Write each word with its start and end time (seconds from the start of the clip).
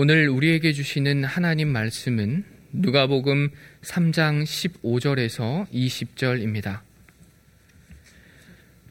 오늘 0.00 0.28
우리에게 0.28 0.72
주시는 0.72 1.24
하나님 1.24 1.70
말씀은 1.70 2.44
누가복음 2.70 3.50
3장 3.82 4.44
15절에서 4.44 5.68
20절입니다. 5.72 6.82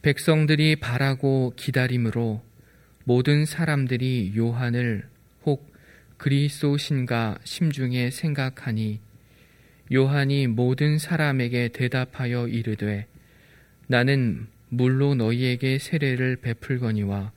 백성들이 0.01 0.75
바라고 0.75 1.53
기다림으로 1.55 2.43
모든 3.05 3.45
사람들이 3.45 4.33
요한을 4.35 5.07
혹 5.45 5.73
그리스도신가 6.17 7.37
심중에 7.45 8.11
생각하니 8.11 8.99
요한이 9.93 10.47
모든 10.47 10.99
사람에게 10.99 11.69
대답하여 11.69 12.49
이르되 12.49 13.07
나는 13.87 14.47
물로 14.67 15.15
너희에게 15.15 15.79
세례를 15.79 16.35
베풀거니와 16.41 17.31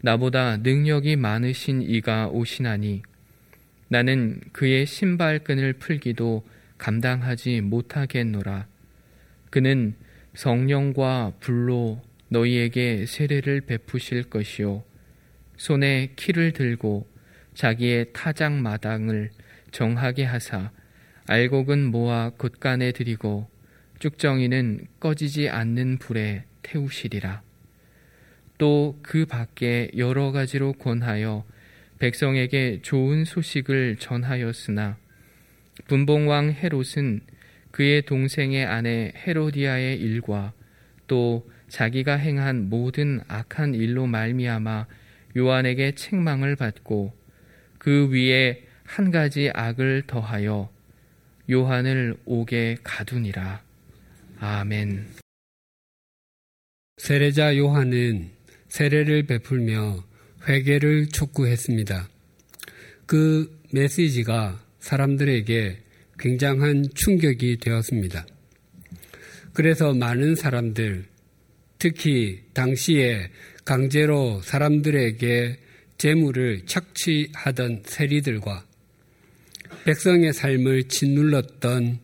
나보다 0.00 0.58
능력이 0.58 1.16
많으신 1.16 1.82
이가 1.82 2.28
오시나니 2.28 3.02
나는 3.88 4.40
그의 4.52 4.86
신발끈을 4.86 5.74
풀기도 5.74 6.46
감당하지 6.76 7.62
못하겠노라. 7.62 8.66
그는 9.50 9.94
성령과 10.34 11.32
불로 11.40 12.00
너희에게 12.28 13.06
세례를 13.06 13.62
베푸실 13.62 14.24
것이요. 14.24 14.84
손에 15.56 16.12
키를 16.16 16.52
들고 16.52 17.08
자기의 17.54 18.12
타작 18.12 18.52
마당을 18.52 19.30
정하게 19.72 20.24
하사 20.24 20.70
알곡은 21.26 21.86
모아 21.90 22.30
굿간에 22.30 22.92
들이고 22.92 23.48
쭉정이는 23.98 24.86
꺼지지 25.00 25.48
않는 25.48 25.98
불에 25.98 26.44
태우시리라. 26.62 27.47
또 28.58 28.98
그 29.02 29.24
밖에 29.24 29.90
여러 29.96 30.32
가지로 30.32 30.72
권하여 30.74 31.44
백성에게 31.98 32.80
좋은 32.82 33.24
소식을 33.24 33.96
전하였으나 33.98 34.98
분봉왕 35.86 36.52
헤롯은 36.52 37.20
그의 37.70 38.02
동생의 38.02 38.66
아내 38.66 39.12
헤로디아의 39.16 39.98
일과 40.00 40.52
또 41.06 41.48
자기가 41.68 42.16
행한 42.16 42.68
모든 42.68 43.20
악한 43.28 43.74
일로 43.74 44.06
말미암아 44.06 44.86
요한에게 45.36 45.92
책망을 45.92 46.56
받고 46.56 47.12
그 47.78 48.10
위에 48.10 48.64
한 48.84 49.10
가지 49.10 49.50
악을 49.54 50.04
더하여 50.06 50.70
요한을 51.50 52.16
옥에 52.24 52.76
가두니라. 52.82 53.62
아멘. 54.40 55.06
세례자 56.96 57.56
요한은 57.56 58.37
세례를 58.68 59.24
베풀며 59.24 60.04
회개를 60.48 61.08
촉구했습니다. 61.08 62.08
그 63.06 63.58
메시지가 63.72 64.64
사람들에게 64.80 65.78
굉장한 66.18 66.86
충격이 66.94 67.58
되었습니다. 67.58 68.26
그래서 69.52 69.92
많은 69.92 70.34
사람들, 70.34 71.06
특히 71.78 72.42
당시에 72.54 73.30
강제로 73.64 74.40
사람들에게 74.42 75.58
재물을 75.98 76.64
착취하던 76.64 77.82
세리들과 77.84 78.64
백성의 79.84 80.32
삶을 80.32 80.84
짓눌렀던 80.84 81.98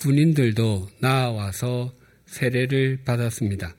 군인들도 0.00 0.88
나와서 1.00 1.94
세례를 2.26 3.00
받았습니다. 3.04 3.74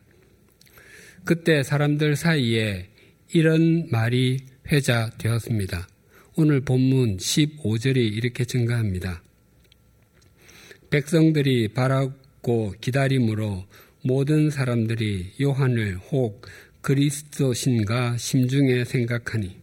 그때 1.23 1.61
사람들 1.61 2.15
사이에 2.15 2.89
이런 3.31 3.87
말이 3.91 4.39
회자되었습니다. 4.71 5.87
오늘 6.35 6.61
본문 6.61 7.17
15절이 7.17 7.97
이렇게 7.97 8.43
증가합니다. 8.43 9.21
백성들이 10.89 11.69
바라고 11.69 12.73
기다림으로 12.81 13.65
모든 14.03 14.49
사람들이 14.49 15.33
요한을 15.39 15.97
혹 16.11 16.47
그리스도신가 16.81 18.17
심중에 18.17 18.83
생각하니 18.83 19.55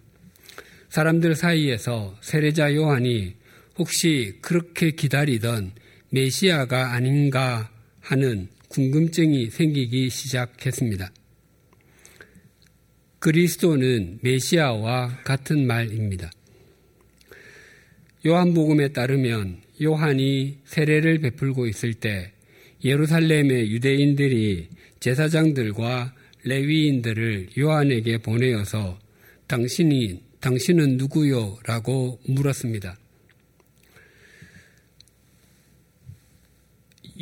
사람들 0.91 1.35
사이에서 1.35 2.17
세례자 2.21 2.75
요한이 2.77 3.35
혹시 3.79 4.39
그렇게 4.41 4.93
기다리던 4.93 5.73
메시아가 6.11 6.93
아닌가 6.93 7.71
하는 8.01 8.49
궁금증이 8.69 9.51
생기기 9.51 10.09
시작했습니다. 10.09 11.11
그리스도는 13.19 14.21
메시아와 14.23 15.23
같은 15.25 15.67
말입니다. 15.67 16.31
요한복음에 18.25 18.89
따르면 18.89 19.59
요한이 19.83 20.59
세례를 20.65 21.19
베풀고 21.21 21.67
있을 21.67 21.95
때 21.95 22.33
예루살렘의 22.85 23.71
유대인들이 23.73 24.69
제사장들과 25.01 26.15
레위인들을 26.45 27.51
요한에게 27.59 28.19
보내어서 28.19 28.99
당신이 29.47 30.23
당신은 30.41 30.97
누구요? 30.99 31.59
라고 31.65 32.21
물었습니다. 32.27 32.97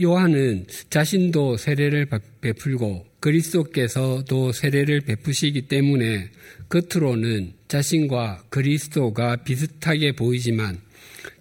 요한은 0.02 0.66
자신도 0.90 1.56
세례를 1.56 2.08
베풀고 2.42 3.06
그리스도께서도 3.26 4.52
세례를 4.52 5.00
베푸시기 5.00 5.62
때문에 5.62 6.30
겉으로는 6.68 7.54
자신과 7.66 8.44
그리스도가 8.50 9.42
비슷하게 9.42 10.12
보이지만 10.12 10.80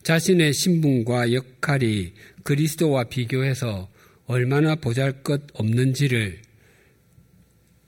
자신의 0.01 0.53
신분과 0.53 1.31
역할이 1.31 2.13
그리스도와 2.43 3.03
비교해서 3.03 3.87
얼마나 4.25 4.73
보잘 4.73 5.21
것 5.21 5.43
없는지를 5.53 6.39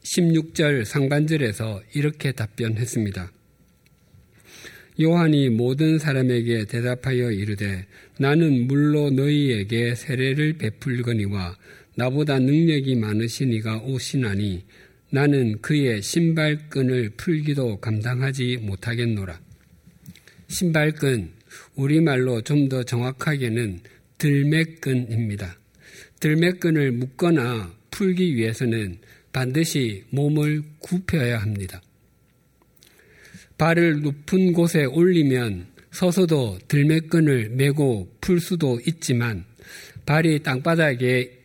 16절 0.03 0.85
상반절에서 0.85 1.81
이렇게 1.95 2.31
답변했습니다. 2.33 3.31
요한이 5.01 5.49
모든 5.49 5.97
사람에게 5.97 6.65
대답하여 6.65 7.31
이르되 7.31 7.87
나는 8.19 8.67
물로 8.67 9.09
너희에게 9.09 9.95
세례를 9.95 10.53
베풀거니와 10.59 11.57
나보다 11.97 12.37
능력이 12.37 12.95
많으신 12.95 13.51
이가 13.53 13.79
오시나니 13.79 14.63
나는 15.09 15.59
그의 15.61 16.01
신발끈을 16.03 17.11
풀기도 17.17 17.79
감당하지 17.79 18.57
못하겠노라. 18.61 19.39
신발끈, 20.47 21.31
우리말로 21.75 22.41
좀 22.41 22.69
더 22.69 22.83
정확하게는 22.83 23.79
들메끈입니다. 24.19 25.57
들메끈을 26.19 26.91
묶거나 26.91 27.73
풀기 27.89 28.35
위해서는 28.35 28.99
반드시 29.33 30.03
몸을 30.11 30.61
굽혀야 30.79 31.39
합니다. 31.39 31.81
발을 33.57 34.01
높은 34.01 34.53
곳에 34.53 34.85
올리면 34.85 35.65
서서도 35.91 36.59
들메끈을 36.67 37.49
매고 37.49 38.15
풀 38.21 38.39
수도 38.39 38.79
있지만 38.85 39.45
발이 40.05 40.43
땅바닥에 40.43 41.37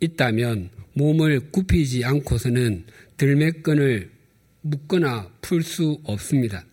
있다면 0.00 0.70
몸을 0.94 1.50
굽히지 1.50 2.04
않고서는 2.04 2.86
들메끈을 3.16 4.10
묶거나 4.62 5.30
풀 5.40 5.62
수 5.62 6.00
없습니다. 6.04 6.64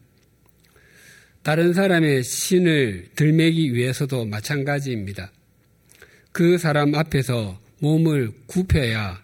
다른 1.43 1.73
사람의 1.73 2.23
신을 2.23 3.09
들매기 3.15 3.73
위해서도 3.73 4.25
마찬가지입니다. 4.25 5.31
그 6.31 6.57
사람 6.57 6.95
앞에서 6.95 7.59
몸을 7.79 8.31
굽혀야 8.47 9.21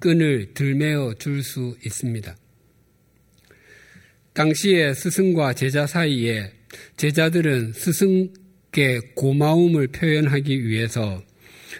끈을 0.00 0.52
들매어 0.54 1.14
줄 1.18 1.42
수 1.42 1.76
있습니다. 1.84 2.36
당시에 4.34 4.94
스승과 4.94 5.54
제자 5.54 5.86
사이에 5.86 6.52
제자들은 6.96 7.72
스승께 7.72 9.00
고마움을 9.16 9.88
표현하기 9.88 10.68
위해서 10.68 11.22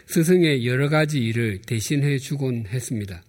스승의 0.08 0.66
여러 0.66 0.88
가지 0.88 1.22
일을 1.22 1.60
대신해 1.66 2.18
주곤 2.18 2.64
했습니다. 2.66 3.22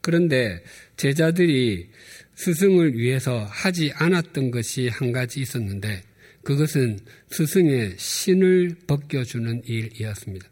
그런데 0.00 0.62
제자들이 0.96 1.88
스승을 2.36 2.96
위해서 2.96 3.44
하지 3.44 3.90
않았던 3.94 4.52
것이 4.52 4.88
한 4.88 5.10
가지 5.10 5.40
있었는데 5.40 6.02
그것은 6.44 7.00
스승의 7.30 7.96
신을 7.98 8.76
벗겨주는 8.86 9.62
일이었습니다. 9.64 10.48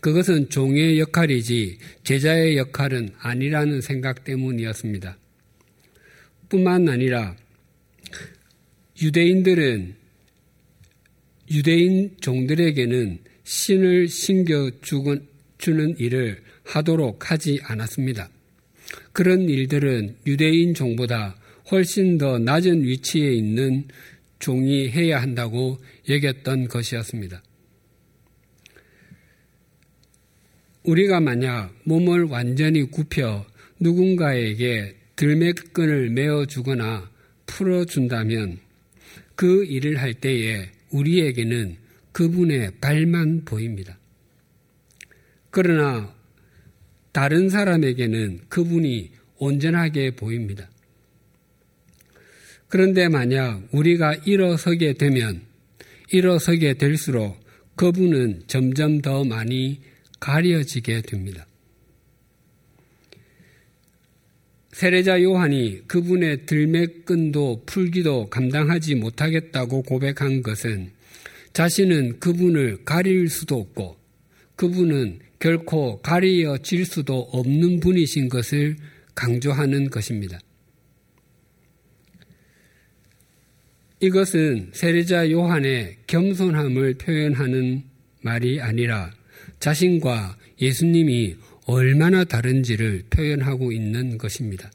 그것은 0.00 0.50
종의 0.50 0.98
역할이지 1.00 1.78
제자의 2.02 2.58
역할은 2.58 3.10
아니라는 3.18 3.80
생각 3.80 4.24
때문이었습니다. 4.24 5.16
뿐만 6.50 6.88
아니라 6.90 7.34
유대인들은 9.00 9.94
유대인 11.50 12.14
종들에게는 12.20 13.18
신을 13.44 14.08
신겨주는 14.08 15.26
일을 15.98 16.42
하도록 16.64 17.30
하지 17.30 17.60
않았습니다. 17.62 18.30
그런 19.12 19.48
일들은 19.48 20.16
유대인 20.26 20.74
종보다 20.74 21.36
훨씬 21.70 22.18
더 22.18 22.38
낮은 22.38 22.82
위치에 22.84 23.32
있는 23.32 23.86
종이 24.38 24.88
해야 24.90 25.22
한다고 25.22 25.78
여겼던 26.08 26.68
것이었습니다. 26.68 27.42
우리가 30.82 31.20
만약 31.20 31.74
몸을 31.84 32.24
완전히 32.24 32.82
굽혀 32.82 33.46
누군가에게 33.80 34.96
들매끈을 35.16 36.10
메어주거나 36.10 37.10
풀어준다면 37.46 38.58
그 39.34 39.64
일을 39.64 40.00
할 40.00 40.14
때에 40.14 40.68
우리에게는 40.90 41.83
그분의 42.14 42.70
발만 42.80 43.44
보입니다. 43.44 43.98
그러나 45.50 46.14
다른 47.12 47.50
사람에게는 47.50 48.42
그분이 48.48 49.10
온전하게 49.36 50.16
보입니다. 50.16 50.70
그런데 52.68 53.08
만약 53.08 53.62
우리가 53.72 54.14
일어서게 54.24 54.94
되면 54.94 55.42
일어서게 56.12 56.74
될수록 56.74 57.38
그분은 57.76 58.44
점점 58.46 59.02
더 59.02 59.24
많이 59.24 59.80
가려지게 60.20 61.02
됩니다. 61.02 61.46
세례자 64.72 65.22
요한이 65.22 65.82
그분의 65.86 66.46
들매끈도 66.46 67.64
풀기도 67.66 68.30
감당하지 68.30 68.96
못하겠다고 68.96 69.82
고백한 69.82 70.42
것은 70.42 70.93
자신은 71.54 72.18
그분을 72.18 72.84
가릴 72.84 73.28
수도 73.28 73.60
없고 73.60 73.96
그분은 74.56 75.20
결코 75.38 76.00
가리어질 76.02 76.84
수도 76.84 77.20
없는 77.32 77.80
분이신 77.80 78.28
것을 78.28 78.76
강조하는 79.14 79.88
것입니다. 79.88 80.38
이것은 84.00 84.70
세례자 84.72 85.30
요한의 85.30 85.98
겸손함을 86.08 86.94
표현하는 86.94 87.84
말이 88.20 88.60
아니라 88.60 89.12
자신과 89.60 90.36
예수님이 90.60 91.36
얼마나 91.66 92.24
다른지를 92.24 93.04
표현하고 93.10 93.70
있는 93.70 94.18
것입니다. 94.18 94.70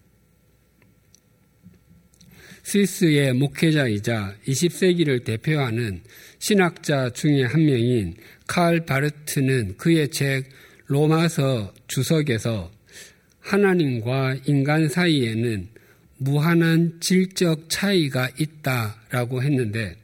스위스의 2.64 3.34
목회자이자 3.34 4.36
20세기를 4.48 5.26
대표하는 5.26 6.02
신학자 6.40 7.10
중의 7.12 7.48
한 7.48 7.66
명인 7.66 8.16
칼 8.48 8.86
바르트는 8.86 9.78
그의 9.78 10.10
책 10.10 10.50
로마서 10.88 11.74
주석에서 11.88 12.72
하나님과 13.40 14.38
인간 14.46 14.90
사이에는 14.90 15.68
무한한 16.18 16.98
질적 17.00 17.70
차이가 17.70 18.30
있다라고 18.40 19.44
했는데 19.44 19.96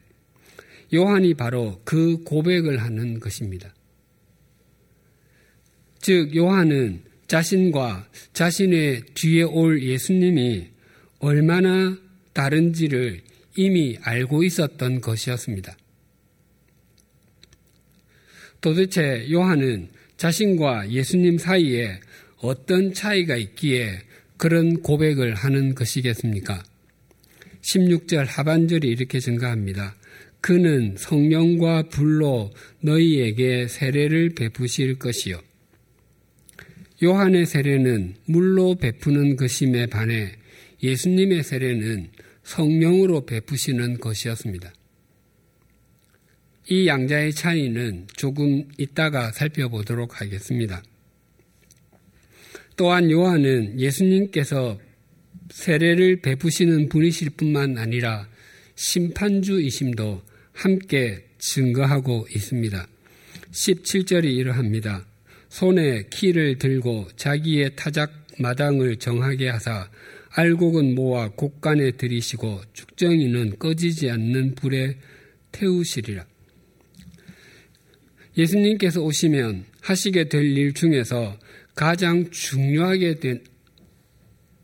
요한이 0.94 1.34
바로 1.34 1.80
그 1.84 2.18
고백을 2.24 2.82
하는 2.82 3.18
것입니다. 3.18 3.74
즉, 6.00 6.36
요한은 6.36 7.02
자신과 7.26 8.08
자신의 8.32 9.02
뒤에 9.14 9.42
올 9.42 9.82
예수님이 9.82 10.68
얼마나 11.18 11.98
다른지를 12.32 13.22
이미 13.56 13.98
알고 14.00 14.44
있었던 14.44 15.00
것이었습니다. 15.00 15.76
도대체 18.66 19.30
요한은 19.30 19.90
자신과 20.16 20.90
예수님 20.90 21.38
사이에 21.38 22.00
어떤 22.38 22.92
차이가 22.92 23.36
있기에 23.36 24.00
그런 24.38 24.82
고백을 24.82 25.36
하는 25.36 25.76
것이겠습니까? 25.76 26.64
16절 27.60 28.26
하반절이 28.26 28.88
이렇게 28.88 29.20
증가합니다. 29.20 29.94
그는 30.40 30.96
성령과 30.98 31.90
불로 31.90 32.50
너희에게 32.80 33.68
세례를 33.68 34.30
베푸실 34.30 34.98
것이요. 34.98 35.40
요한의 37.04 37.46
세례는 37.46 38.16
물로 38.24 38.74
베푸는 38.74 39.36
것임에 39.36 39.86
반해 39.86 40.32
예수님의 40.82 41.44
세례는 41.44 42.08
성령으로 42.42 43.26
베푸시는 43.26 43.98
것이었습니다. 43.98 44.72
이 46.68 46.86
양자의 46.88 47.32
차이는 47.32 48.08
조금 48.16 48.64
이따가 48.76 49.30
살펴보도록 49.30 50.20
하겠습니다. 50.20 50.82
또한 52.76 53.10
요한은 53.10 53.78
예수님께서 53.78 54.78
세례를 55.50 56.20
베푸시는 56.20 56.88
분이실 56.88 57.30
뿐만 57.30 57.78
아니라 57.78 58.28
심판주이심도 58.74 60.22
함께 60.52 61.24
증거하고 61.38 62.26
있습니다. 62.34 62.86
17절이 63.52 64.24
이러합니다. 64.24 65.06
손에 65.48 66.04
키를 66.10 66.58
들고 66.58 67.08
자기의 67.16 67.76
타작 67.76 68.12
마당을 68.38 68.96
정하게 68.96 69.48
하사 69.48 69.88
알곡은 70.30 70.94
모아 70.94 71.30
곡간에 71.30 71.92
들이시고 71.92 72.60
축정이는 72.74 73.58
꺼지지 73.58 74.10
않는 74.10 74.56
불에 74.56 74.98
태우시리라. 75.52 76.26
예수님께서 78.36 79.00
오시면 79.02 79.64
하시게 79.80 80.28
될 80.28 80.44
일 80.44 80.74
중에서 80.74 81.38
가장 81.74 82.30
중요하게 82.30 83.20
된, 83.20 83.44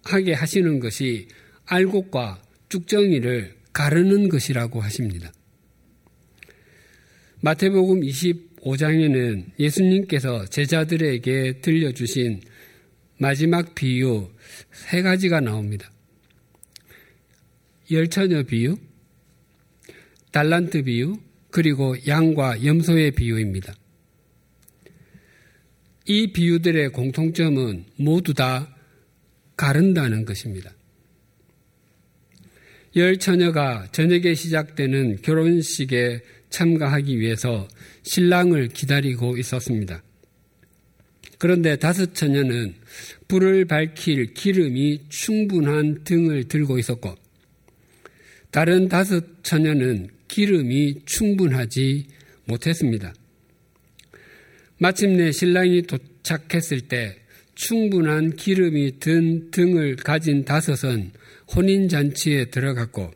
하게 0.04 0.32
하시는 0.32 0.80
것이 0.80 1.28
알곡과 1.66 2.42
쭉정이를 2.68 3.54
가르는 3.72 4.28
것이라고 4.28 4.80
하십니다. 4.80 5.32
마태복음 7.40 8.00
25장에는 8.00 9.58
예수님께서 9.58 10.46
제자들에게 10.46 11.60
들려주신 11.60 12.40
마지막 13.18 13.74
비유 13.74 14.30
세 14.72 15.02
가지가 15.02 15.40
나옵니다. 15.40 15.90
열처녀 17.90 18.44
비유, 18.44 18.76
달란트 20.30 20.84
비유, 20.84 21.18
그리고 21.52 21.94
양과 22.08 22.64
염소의 22.64 23.12
비유입니다. 23.12 23.74
이 26.06 26.32
비유들의 26.32 26.88
공통점은 26.88 27.84
모두 27.96 28.34
다 28.34 28.74
가른다는 29.56 30.24
것입니다. 30.24 30.72
열 32.96 33.18
처녀가 33.18 33.86
저녁에 33.92 34.34
시작되는 34.34 35.22
결혼식에 35.22 36.22
참가하기 36.48 37.20
위해서 37.20 37.68
신랑을 38.02 38.68
기다리고 38.68 39.36
있었습니다. 39.36 40.02
그런데 41.38 41.76
다섯 41.76 42.14
처녀는 42.14 42.74
불을 43.28 43.66
밝힐 43.66 44.32
기름이 44.32 45.02
충분한 45.10 46.04
등을 46.04 46.44
들고 46.44 46.78
있었고, 46.78 47.14
다른 48.50 48.88
다섯 48.88 49.42
처녀는 49.42 50.08
기름이 50.32 51.02
충분하지 51.04 52.06
못했습니다. 52.46 53.12
마침내 54.78 55.30
신랑이 55.30 55.82
도착했을 55.82 56.80
때 56.88 57.18
충분한 57.54 58.36
기름이 58.36 58.98
든 58.98 59.50
등을 59.50 59.96
가진 59.96 60.46
다섯은 60.46 61.12
혼인잔치에 61.54 62.46
들어갔고 62.46 63.10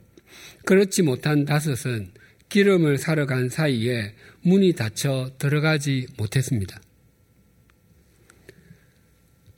그렇지 0.63 1.01
못한 1.01 1.43
다섯은 1.45 2.11
기름을 2.49 2.99
사러 2.99 3.25
간 3.25 3.49
사이에 3.49 4.13
문이 4.43 4.73
닫혀 4.73 5.31
들어가지 5.39 6.05
못했습니다. 6.17 6.79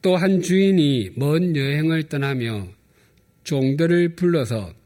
또 0.01 0.16
한 0.16 0.42
주인이 0.42 1.10
먼 1.18 1.58
여행을 1.58 2.04
떠나며 2.04 2.70
종들을 3.44 4.16
불러서 4.16 4.78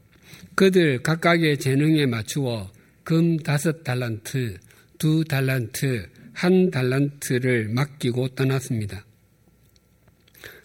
그들 0.54 1.02
각각의 1.02 1.58
재능에 1.58 2.06
맞추어 2.06 2.70
금 3.02 3.36
다섯 3.38 3.82
달란트, 3.82 4.58
두 4.98 5.24
달란트, 5.24 6.08
한 6.32 6.70
달란트를 6.70 7.68
맡기고 7.68 8.28
떠났습니다. 8.28 9.04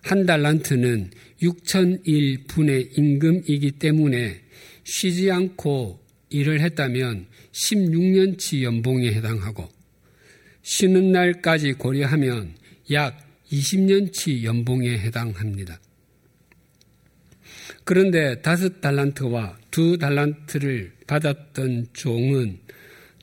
한 0.01 0.25
달란트는 0.25 1.11
6천일분의 1.41 2.97
임금이기 2.97 3.71
때문에 3.71 4.41
쉬지 4.83 5.31
않고 5.31 5.99
일을 6.29 6.61
했다면 6.61 7.27
16년치 7.51 8.63
연봉에 8.63 9.11
해당하고 9.11 9.67
쉬는 10.61 11.11
날까지 11.11 11.73
고려하면 11.73 12.53
약 12.91 13.17
20년치 13.51 14.43
연봉에 14.43 14.97
해당합니다. 14.97 15.79
그런데 17.83 18.41
다섯 18.41 18.81
달란트와 18.81 19.57
두 19.71 19.97
달란트를 19.97 20.91
받았던 21.07 21.87
종은 21.93 22.59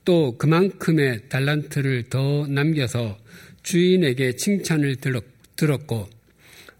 또 0.04 0.36
그만큼의 0.38 1.28
달란트를 1.28 2.04
더 2.04 2.46
남겨서 2.46 3.18
주인에게 3.62 4.36
칭찬을 4.36 4.96
들었고 5.56 6.08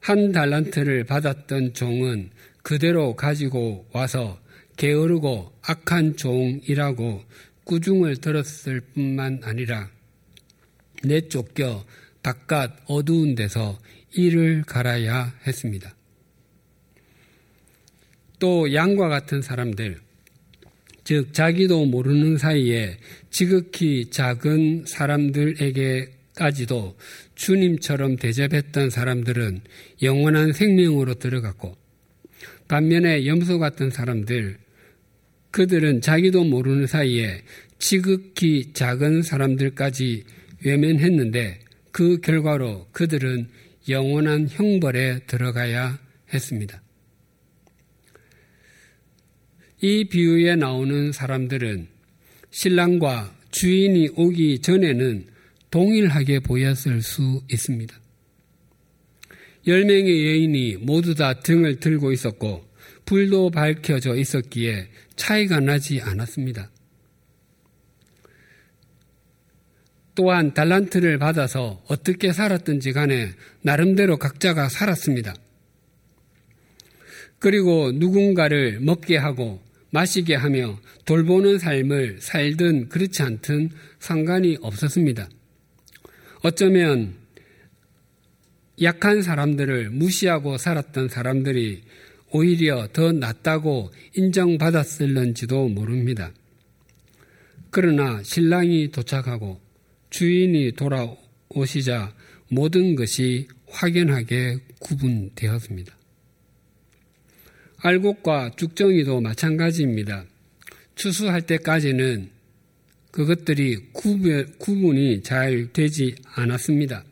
한 0.00 0.30
달란트를 0.30 1.04
받았던 1.04 1.74
종은 1.74 2.30
그대로 2.62 3.16
가지고 3.16 3.86
와서 3.92 4.38
게으르고 4.76 5.52
악한 5.62 6.16
종이라고 6.16 7.24
꾸중을 7.64 8.18
들었을 8.18 8.80
뿐만 8.80 9.40
아니라 9.42 9.90
내쫓겨 11.02 11.84
바깥 12.22 12.76
어두운 12.86 13.34
데서 13.34 13.78
이를 14.12 14.62
갈아야 14.62 15.34
했습니다. 15.46 15.95
또 18.38 18.72
양과 18.72 19.08
같은 19.08 19.42
사람들, 19.42 19.98
즉 21.04 21.32
자기도 21.32 21.86
모르는 21.86 22.36
사이에 22.36 22.98
지극히 23.30 24.10
작은 24.10 24.84
사람들에게까지도 24.86 26.06
주님처럼 27.34 28.16
대접했던 28.16 28.90
사람들은 28.90 29.60
영원한 30.02 30.52
생명으로 30.52 31.14
들어갔고 31.14 31.76
반면에 32.68 33.26
염소 33.26 33.58
같은 33.58 33.90
사람들, 33.90 34.58
그들은 35.52 36.00
자기도 36.00 36.44
모르는 36.44 36.86
사이에 36.86 37.42
지극히 37.78 38.72
작은 38.72 39.22
사람들까지 39.22 40.24
외면했는데 40.64 41.60
그 41.92 42.20
결과로 42.20 42.88
그들은 42.92 43.48
영원한 43.88 44.48
형벌에 44.50 45.20
들어가야 45.26 45.98
했습니다. 46.34 46.82
이 49.82 50.04
비유에 50.04 50.56
나오는 50.56 51.12
사람들은 51.12 51.88
신랑과 52.50 53.34
주인이 53.50 54.10
오기 54.16 54.60
전에는 54.60 55.26
동일하게 55.70 56.40
보였을 56.40 57.02
수 57.02 57.42
있습니다. 57.50 57.94
열 59.66 59.84
명의 59.84 60.26
여인이 60.26 60.76
모두 60.76 61.14
다 61.14 61.40
등을 61.40 61.80
들고 61.80 62.12
있었고 62.12 62.66
불도 63.04 63.50
밝혀져 63.50 64.16
있었기에 64.16 64.88
차이가 65.16 65.60
나지 65.60 66.00
않았습니다. 66.00 66.70
또한 70.14 70.54
달란트를 70.54 71.18
받아서 71.18 71.82
어떻게 71.88 72.32
살았든지 72.32 72.92
간에 72.92 73.32
나름대로 73.60 74.16
각자가 74.16 74.70
살았습니다. 74.70 75.34
그리고 77.38 77.92
누군가를 77.92 78.80
먹게 78.80 79.18
하고 79.18 79.65
마시게 79.96 80.34
하며 80.34 80.78
돌보는 81.06 81.58
삶을 81.58 82.18
살든 82.20 82.90
그렇지 82.90 83.22
않든 83.22 83.70
상관이 83.98 84.58
없었습니다. 84.60 85.26
어쩌면 86.42 87.14
약한 88.82 89.22
사람들을 89.22 89.88
무시하고 89.88 90.58
살았던 90.58 91.08
사람들이 91.08 91.82
오히려 92.30 92.88
더 92.92 93.10
낫다고 93.10 93.90
인정받았을런지도 94.14 95.68
모릅니다. 95.70 96.30
그러나 97.70 98.22
신랑이 98.22 98.90
도착하고 98.90 99.62
주인이 100.10 100.72
돌아오시자 100.72 102.12
모든 102.50 102.96
것이 102.96 103.48
확연하게 103.70 104.58
구분되었습니다. 104.78 105.95
알곡과 107.86 108.50
죽정이도 108.56 109.20
마찬가지입니다. 109.20 110.24
추수할 110.96 111.42
때까지는 111.42 112.30
그것들이 113.12 113.92
구분이 113.92 115.22
잘 115.22 115.72
되지 115.72 116.16
않았습니다. 116.24 117.04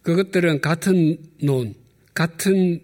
그것들은 0.00 0.62
같은 0.62 1.18
논, 1.42 1.74
같은 2.14 2.80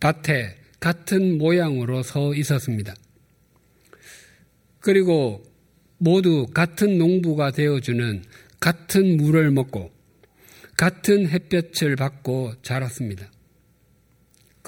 밭에 0.00 0.56
같은 0.80 1.36
모양으로 1.36 2.02
서 2.02 2.34
있었습니다. 2.34 2.94
그리고 4.80 5.44
모두 5.98 6.46
같은 6.46 6.96
농부가 6.96 7.50
되어주는 7.50 8.22
같은 8.60 9.16
물을 9.18 9.50
먹고 9.50 9.92
같은 10.78 11.28
햇볕을 11.28 11.96
받고 11.96 12.54
자랐습니다. 12.62 13.30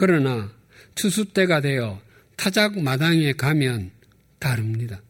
그러나 0.00 0.50
추수 0.94 1.26
때가 1.26 1.60
되어 1.60 2.00
타작 2.34 2.80
마당에 2.80 3.34
가면 3.34 3.90
다릅니다. 4.38 5.02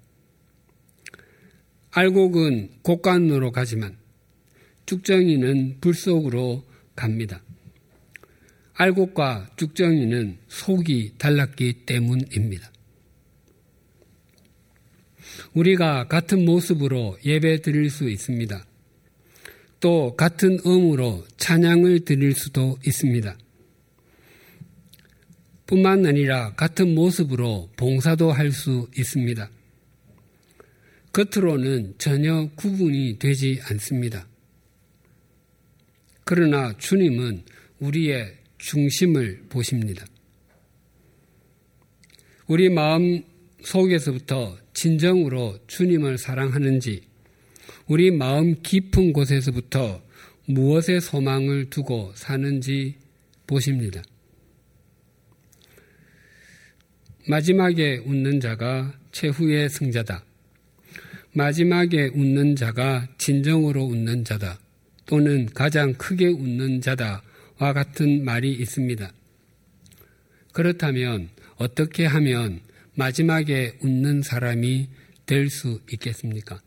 알곡은 1.92 2.70
곡간으로 2.82 3.52
가지만 3.52 3.97
죽정이는 4.87 5.76
불 5.80 5.94
속으로 5.94 6.64
갑니다. 6.97 7.40
알곡과 8.75 9.50
죽정이는 9.54 10.38
속이 10.49 11.12
달랐기 11.18 11.85
때문입니다. 11.87 12.73
우리가 15.54 16.09
같은 16.09 16.44
모습으로 16.44 17.16
예배 17.25 17.62
드릴 17.62 17.90
수 17.90 18.11
있습니다. 18.11 18.66
또 19.78 20.16
같은 20.16 20.59
음으로 20.66 21.25
찬양을 21.37 22.00
드릴 22.00 22.35
수도 22.35 22.76
있습니다. 22.85 23.38
뿐만 25.70 26.04
아니라 26.04 26.52
같은 26.54 26.96
모습으로 26.96 27.70
봉사도 27.76 28.32
할 28.32 28.50
수 28.50 28.88
있습니다. 28.98 29.48
겉으로는 31.12 31.94
전혀 31.96 32.50
구분이 32.56 33.20
되지 33.20 33.60
않습니다. 33.68 34.26
그러나 36.24 36.76
주님은 36.76 37.44
우리의 37.78 38.34
중심을 38.58 39.44
보십니다. 39.48 40.04
우리 42.48 42.68
마음 42.68 43.22
속에서부터 43.62 44.58
진정으로 44.74 45.56
주님을 45.68 46.18
사랑하는지, 46.18 47.02
우리 47.86 48.10
마음 48.10 48.60
깊은 48.60 49.12
곳에서부터 49.12 50.02
무엇에 50.46 50.98
소망을 50.98 51.70
두고 51.70 52.10
사는지 52.16 52.96
보십니다. 53.46 54.02
마지막에 57.28 57.98
웃는 57.98 58.40
자가 58.40 58.94
최후의 59.12 59.68
승자다. 59.68 60.24
마지막에 61.32 62.10
웃는 62.14 62.56
자가 62.56 63.08
진정으로 63.18 63.84
웃는 63.84 64.24
자다. 64.24 64.58
또는 65.06 65.46
가장 65.52 65.92
크게 65.94 66.28
웃는 66.28 66.80
자다와 66.80 67.72
같은 67.74 68.24
말이 68.24 68.52
있습니다. 68.52 69.12
그렇다면 70.52 71.28
어떻게 71.56 72.06
하면 72.06 72.60
마지막에 72.94 73.76
웃는 73.82 74.22
사람이 74.22 74.88
될 75.26 75.48
수 75.50 75.80
있겠습니까? 75.92 76.60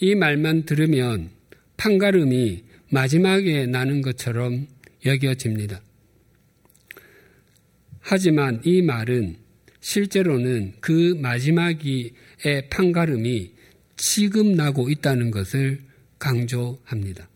이 0.00 0.14
말만 0.14 0.64
들으면 0.64 1.30
판가름이 1.76 2.64
마지막에 2.90 3.66
나는 3.66 4.02
것처럼 4.02 4.66
여겨집니다. 5.06 5.80
하지만 8.02 8.60
이 8.64 8.82
말은 8.82 9.36
실제로는 9.80 10.74
그 10.80 11.16
마지막의 11.20 12.12
판가름이 12.70 13.52
지금 13.96 14.52
나고 14.52 14.90
있다는 14.90 15.30
것을 15.30 15.80
강조합니다. 16.18 17.28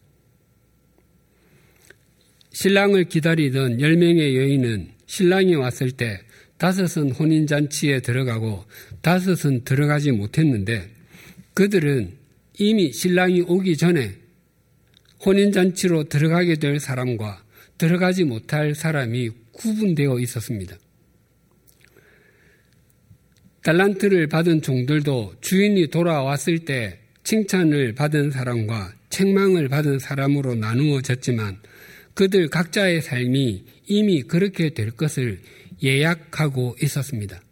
신랑을 2.53 3.05
기다리던 3.05 3.79
10명의 3.79 4.37
여인은 4.37 4.91
신랑이 5.07 5.55
왔을 5.55 5.93
때 5.93 6.21
다섯은 6.59 7.13
혼인잔치에 7.13 8.01
들어가고 8.01 8.65
다섯은 9.03 9.65
들어가지 9.65 10.11
못했는데 10.11 10.91
그들은 11.55 12.13
이미 12.59 12.93
신랑이 12.93 13.43
오기 13.43 13.77
전에 13.77 14.15
혼인잔치로 15.25 16.05
들어가게 16.05 16.57
될 16.57 16.81
사람과 16.81 17.45
들어가지 17.79 18.25
못할 18.25 18.75
사람이 18.75 19.31
구분되어 19.57 20.19
있었습니다. 20.21 20.77
달란트를 23.63 24.29
받은 24.29 24.63
종들도 24.63 25.35
주인이 25.41 25.89
돌아왔을 25.89 26.61
때 26.61 27.01
칭찬을 27.25 27.95
받은 27.95 28.31
사람과 28.31 28.95
책망을 29.11 29.69
받은 29.69 29.99
사람으로 29.99 30.55
나누어졌지만 30.55 31.59
그들 32.15 32.49
각자의 32.49 33.03
삶이 33.03 33.65
이미 33.89 34.23
그렇게 34.23 34.71
될 34.71 34.93
것을 34.93 35.41
예약하고 35.83 36.77
있었습니다. 36.81 37.43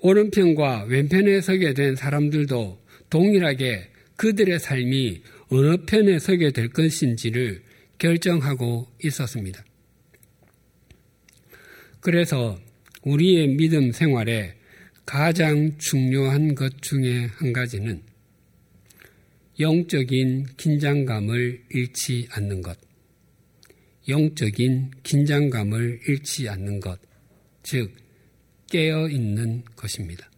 오른편과 0.00 0.84
왼편에 0.88 1.40
서게 1.40 1.72
된 1.74 1.94
사람들도 1.94 2.80
동일하게 3.10 3.90
그들의 4.16 4.58
삶이 4.58 5.22
어느 5.50 5.76
편에 5.86 6.18
서게 6.18 6.50
될 6.50 6.68
것인지를 6.70 7.62
결정하고 8.00 8.88
있었습니다. 9.04 9.64
그래서 12.00 12.58
우리의 13.02 13.48
믿음 13.48 13.92
생활에 13.92 14.56
가장 15.04 15.76
중요한 15.78 16.54
것 16.54 16.80
중에 16.82 17.26
한 17.26 17.52
가지는 17.52 18.02
영적인 19.58 20.46
긴장감을 20.56 21.64
잃지 21.70 22.26
않는 22.30 22.62
것. 22.62 22.78
영적인 24.08 24.90
긴장감을 25.02 26.00
잃지 26.08 26.48
않는 26.48 26.80
것. 26.80 26.98
즉, 27.62 27.94
깨어 28.70 29.08
있는 29.10 29.62
것입니다. 29.76 30.30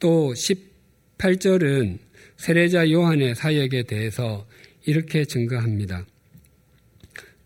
또 0.00 0.32
18절은 0.32 1.98
세례자 2.38 2.90
요한의 2.90 3.36
사역에 3.36 3.84
대해서 3.84 4.47
이렇게 4.88 5.26
증거합니다. 5.26 6.06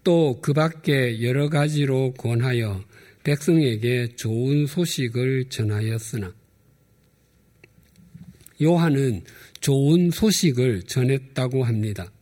또 0.05 0.41
그 0.41 0.53
밖에 0.53 1.21
여러 1.23 1.49
가지로 1.49 2.15
권하여 2.15 2.85
백성에게 3.25 4.15
좋은 4.15 4.67
소식을 4.67 5.47
전하였으나 5.49 6.33
요한은 8.63 9.25
좋은 9.61 10.13
소식을 10.13 10.85
전했다고 10.85 11.65
합니다. 11.65 12.13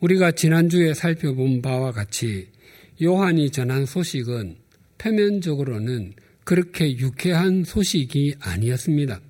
우리가 0.00 0.32
지난주에 0.32 0.94
살펴본 0.94 1.60
바와 1.60 1.92
같이 1.92 2.48
요한이 3.02 3.50
전한 3.50 3.84
소식은 3.84 4.56
표면적으로는 4.96 6.14
그렇게 6.44 6.96
유쾌한 6.96 7.64
소식이 7.64 8.36
아니었습니다. 8.40 9.20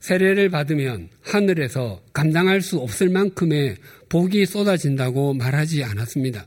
세례를 0.00 0.48
받으면 0.48 1.08
하늘에서 1.22 2.02
감당할 2.12 2.60
수 2.60 2.78
없을 2.78 3.08
만큼의 3.08 3.76
복이 4.08 4.46
쏟아진다고 4.46 5.34
말하지 5.34 5.84
않았습니다. 5.84 6.46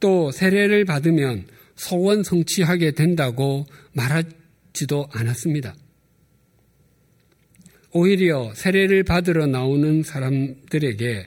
또 0.00 0.32
세례를 0.32 0.84
받으면 0.84 1.46
소원 1.76 2.22
성취하게 2.22 2.92
된다고 2.92 3.66
말하지도 3.92 5.08
않았습니다. 5.12 5.74
오히려 7.92 8.52
세례를 8.54 9.04
받으러 9.04 9.46
나오는 9.46 10.02
사람들에게 10.02 11.26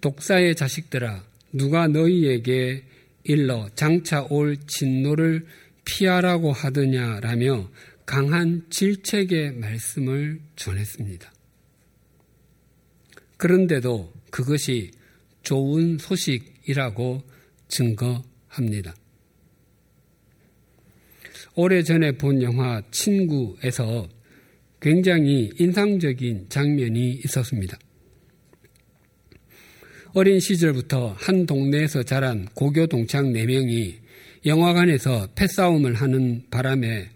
독사의 0.00 0.54
자식들아 0.54 1.24
누가 1.52 1.88
너희에게 1.88 2.84
일러 3.24 3.68
장차 3.74 4.22
올 4.28 4.56
진노를 4.66 5.46
피하라고 5.84 6.52
하더냐라며 6.52 7.68
강한 8.06 8.66
질책의 8.70 9.52
말씀을 9.52 10.40
전했습니다. 10.56 11.32
그런데도 13.36 14.12
그것이 14.30 14.90
좋은 15.42 15.98
소식이라고 15.98 17.22
증거합니다. 17.68 18.94
오래전에 21.54 22.12
본 22.12 22.42
영화 22.42 22.82
친구에서 22.90 24.08
굉장히 24.80 25.50
인상적인 25.58 26.46
장면이 26.48 27.20
있었습니다. 27.24 27.78
어린 30.14 30.40
시절부터 30.40 31.14
한 31.18 31.46
동네에서 31.46 32.02
자란 32.02 32.46
고교 32.54 32.86
동창 32.86 33.32
4명이 33.32 33.96
영화관에서 34.44 35.28
패싸움을 35.34 35.94
하는 35.94 36.42
바람에 36.50 37.10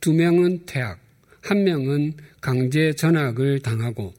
두 0.00 0.12
명은 0.12 0.66
퇴학, 0.66 0.98
한 1.42 1.64
명은 1.64 2.14
강제 2.40 2.92
전학을 2.92 3.60
당하고 3.60 4.14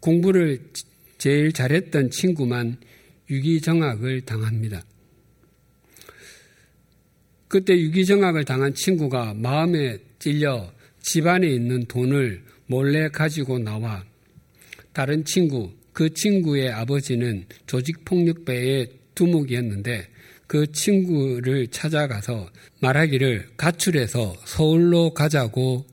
공부를 0.00 0.60
제일 1.18 1.52
잘했던 1.52 2.10
친구만 2.10 2.76
유기정학을 3.28 4.22
당합니다. 4.22 4.84
그때 7.48 7.78
유기정학을 7.78 8.44
당한 8.44 8.74
친구가 8.74 9.34
마음에 9.34 9.98
찔려 10.18 10.72
집안에 11.00 11.48
있는 11.48 11.84
돈을 11.86 12.42
몰래 12.66 13.08
가지고 13.08 13.58
나와 13.58 14.04
다른 14.92 15.24
친구, 15.24 15.72
그 15.92 16.12
친구의 16.12 16.70
아버지는 16.70 17.46
조직폭력배의 17.66 18.92
두목이었는데 19.14 20.08
그 20.48 20.72
친구를 20.72 21.68
찾아가서 21.68 22.50
말하기를 22.80 23.50
가출해서 23.56 24.34
서울로 24.44 25.12
가자고 25.12 25.86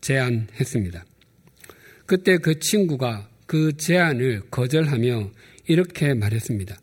제안했습니다. 0.00 1.04
그때 2.06 2.38
그 2.38 2.58
친구가 2.58 3.28
그 3.46 3.76
제안을 3.76 4.44
거절하며 4.50 5.30
이렇게 5.66 6.14
말했습니다. 6.14 6.80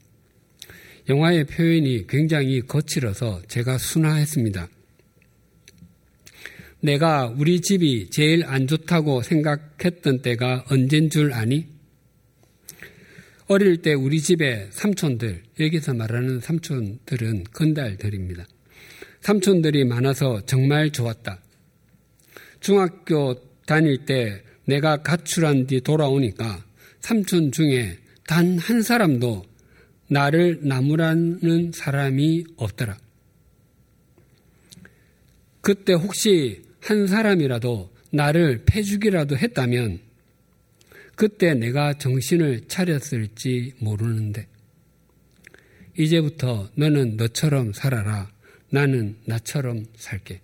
영화의 1.09 1.45
표현이 1.45 2.05
굉장히 2.07 2.61
거칠어서 2.61 3.41
제가 3.47 3.79
순화했습니다. 3.79 4.69
내가 6.81 7.33
우리 7.35 7.59
집이 7.59 8.11
제일 8.11 8.45
안 8.45 8.67
좋다고 8.67 9.23
생각했던 9.23 10.21
때가 10.21 10.65
언젠 10.69 11.09
줄 11.09 11.33
아니? 11.33 11.74
어릴 13.47 13.77
때 13.84 13.93
우리 13.93 14.21
집에 14.21 14.67
삼촌들, 14.71 15.43
여기서 15.60 15.93
말하는 15.93 16.39
삼촌들은 16.39 17.43
건달들입니다. 17.53 18.45
삼촌들이 19.21 19.86
많아서 19.86 20.41
정말 20.45 20.91
좋았다. 20.91 21.39
중학교 22.60 23.36
다닐 23.67 24.05
때 24.05 24.41
내가 24.65 24.97
가출한 24.97 25.67
뒤 25.67 25.79
돌아오니까 25.81 26.65
삼촌 27.01 27.51
중에 27.51 27.99
단 28.27 28.58
한 28.58 28.81
사람도 28.81 29.45
나를 30.08 30.62
나무라는 30.63 31.71
사람이 31.71 32.45
없더라. 32.58 32.97
그때 35.62 35.93
혹시 35.93 36.63
한 36.79 37.05
사람이라도 37.05 37.91
나를 38.12 38.63
패주기라도 38.65 39.38
했다면 39.38 39.99
그때 41.15 41.54
내가 41.54 41.97
정신을 41.97 42.67
차렸을지 42.67 43.73
모르는데 43.80 44.47
이제부터 45.97 46.69
너는 46.75 47.15
너처럼 47.15 47.73
살아라. 47.73 48.30
나는 48.69 49.17
나처럼 49.25 49.86
살게. 49.95 50.41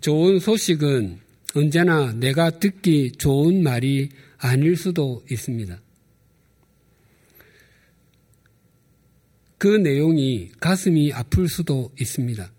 좋은 0.00 0.38
소식은 0.38 1.20
언제나 1.54 2.12
내가 2.12 2.50
듣기 2.50 3.12
좋은 3.12 3.62
말이 3.62 4.10
아닐 4.36 4.76
수도 4.76 5.24
있습니다. 5.30 5.80
그 9.56 9.68
내용이 9.68 10.50
가슴이 10.60 11.12
아플 11.14 11.48
수도 11.48 11.90
있습니다. 11.98 12.53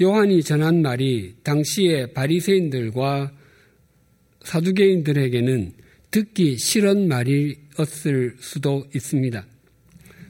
요한이 0.00 0.42
전한 0.42 0.82
말이 0.82 1.34
당시의 1.42 2.12
바리새인들과 2.14 3.32
사두개인들에게는 4.44 5.72
듣기 6.10 6.58
싫은 6.58 7.08
말이었을 7.08 8.36
수도 8.40 8.86
있습니다. 8.94 9.46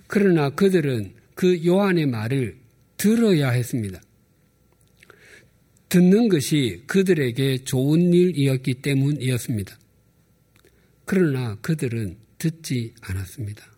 그러나 0.07 0.51
그들은 0.51 1.13
그 1.35 1.65
요한의 1.65 2.07
말을 2.07 2.57
들어야 2.97 3.51
했습니다. 3.51 4.01
듣는 5.89 6.29
것이 6.29 6.83
그들에게 6.87 7.65
좋은 7.65 8.13
일이었기 8.13 8.75
때문이었습니다. 8.75 9.79
그러나 11.05 11.57
그들은 11.61 12.17
듣지 12.39 12.95
않았습니다. 13.01 13.72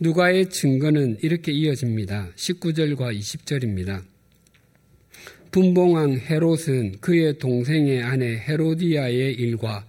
누가의 0.00 0.50
증거는 0.50 1.18
이렇게 1.22 1.52
이어집니다. 1.52 2.30
19절과 2.34 3.16
20절입니다. 3.16 4.02
분봉왕 5.52 6.18
헤롯은 6.18 6.98
그의 7.00 7.38
동생의 7.38 8.02
아내 8.02 8.36
헤로디아의 8.38 9.34
일과 9.34 9.86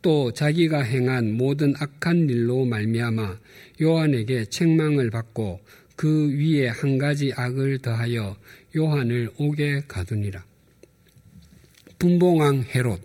또 0.00 0.32
자기가 0.32 0.82
행한 0.82 1.32
모든 1.32 1.74
악한 1.76 2.30
일로 2.30 2.64
말미암아 2.66 3.38
요한에게 3.82 4.44
책망을 4.44 5.10
받고 5.10 5.60
그 5.96 6.30
위에 6.38 6.68
한 6.68 6.96
가지 6.98 7.32
악을 7.34 7.78
더하여 7.78 8.36
요한을 8.76 9.30
오게 9.38 9.82
가두니라. 9.88 10.44
분봉왕 11.98 12.66
헤롯, 12.72 13.00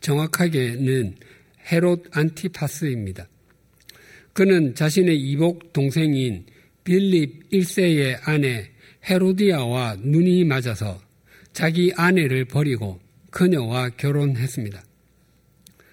정확하게는 0.00 1.16
헤롯 1.72 2.04
안티파스입니다. 2.10 3.26
그는 4.34 4.74
자신의 4.74 5.18
이복 5.18 5.72
동생인 5.72 6.44
빌립 6.84 7.48
1세의 7.50 8.20
아내 8.24 8.70
헤로디아와 9.08 9.96
눈이 10.00 10.44
맞아서 10.44 11.00
자기 11.52 11.92
아내를 11.96 12.44
버리고 12.44 13.00
그녀와 13.30 13.90
결혼했습니다. 13.90 14.84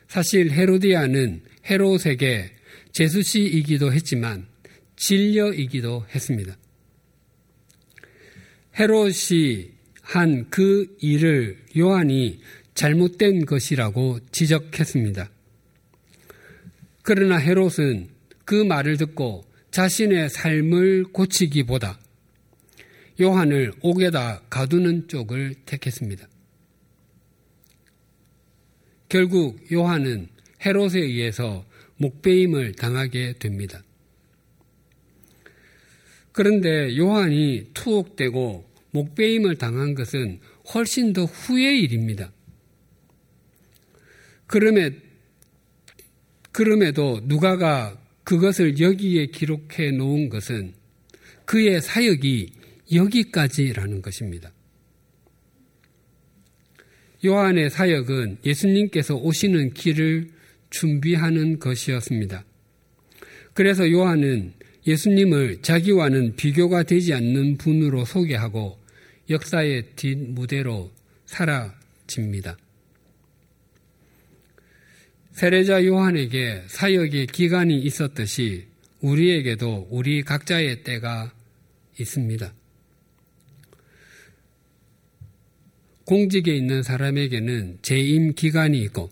사실 0.07 0.51
헤로디아는 0.51 1.43
헤롯에게 1.69 2.51
제수씨이기도 2.91 3.93
했지만 3.93 4.47
진려이기도 4.97 6.05
했습니다. 6.13 6.57
헤롯이 8.77 9.71
한 10.01 10.49
그 10.49 10.93
일을 10.99 11.57
요한이 11.77 12.41
잘못된 12.75 13.45
것이라고 13.45 14.19
지적했습니다. 14.31 15.31
그러나 17.01 17.37
헤롯은 17.37 18.09
그 18.51 18.55
말을 18.65 18.97
듣고 18.97 19.45
자신의 19.71 20.29
삶을 20.29 21.13
고치기보다 21.13 21.97
요한을 23.21 23.71
옥에다 23.79 24.41
가두는 24.49 25.07
쪽을 25.07 25.55
택했습니다. 25.65 26.27
결국 29.07 29.71
요한은 29.71 30.27
헤롯에 30.65 30.99
의해서 30.99 31.65
목배임을 31.95 32.73
당하게 32.73 33.35
됩니다. 33.39 33.85
그런데 36.33 36.97
요한이 36.97 37.69
투옥되고 37.73 38.69
목배임을 38.91 39.55
당한 39.59 39.95
것은 39.95 40.41
훨씬 40.73 41.13
더 41.13 41.23
후의 41.23 41.79
일입니다. 41.83 42.33
그럼에, 44.45 44.91
그럼에도 46.51 47.21
누가가 47.23 48.00
그것을 48.23 48.79
여기에 48.79 49.27
기록해 49.27 49.91
놓은 49.91 50.29
것은 50.29 50.73
그의 51.45 51.81
사역이 51.81 52.51
여기까지라는 52.93 54.01
것입니다. 54.01 54.51
요한의 57.23 57.69
사역은 57.69 58.37
예수님께서 58.43 59.15
오시는 59.15 59.73
길을 59.73 60.29
준비하는 60.69 61.59
것이었습니다. 61.59 62.43
그래서 63.53 63.89
요한은 63.91 64.53
예수님을 64.87 65.61
자기와는 65.61 66.35
비교가 66.35 66.83
되지 66.83 67.13
않는 67.13 67.57
분으로 67.57 68.05
소개하고 68.05 68.79
역사의 69.29 69.91
뒷무대로 69.95 70.91
사라집니다. 71.25 72.57
세례자 75.33 75.85
요한에게 75.85 76.63
사역의 76.67 77.27
기간이 77.27 77.79
있었듯이 77.81 78.67
우리에게도 78.99 79.87
우리 79.89 80.21
각자의 80.23 80.83
때가 80.83 81.33
있습니다. 81.99 82.53
공직에 86.05 86.55
있는 86.55 86.83
사람에게는 86.83 87.79
재임 87.81 88.33
기간이 88.33 88.79
있고 88.81 89.09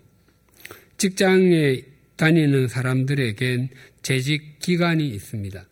직장에 0.97 1.81
다니는 2.17 2.67
사람들에겐 2.67 3.69
재직 4.01 4.59
기간이 4.59 5.07
있습니다. 5.07 5.65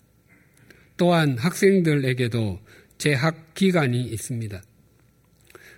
또한 0.95 1.38
학생들에게도 1.38 2.60
재학 2.97 3.53
기간이 3.53 4.01
있습니다. 4.01 4.63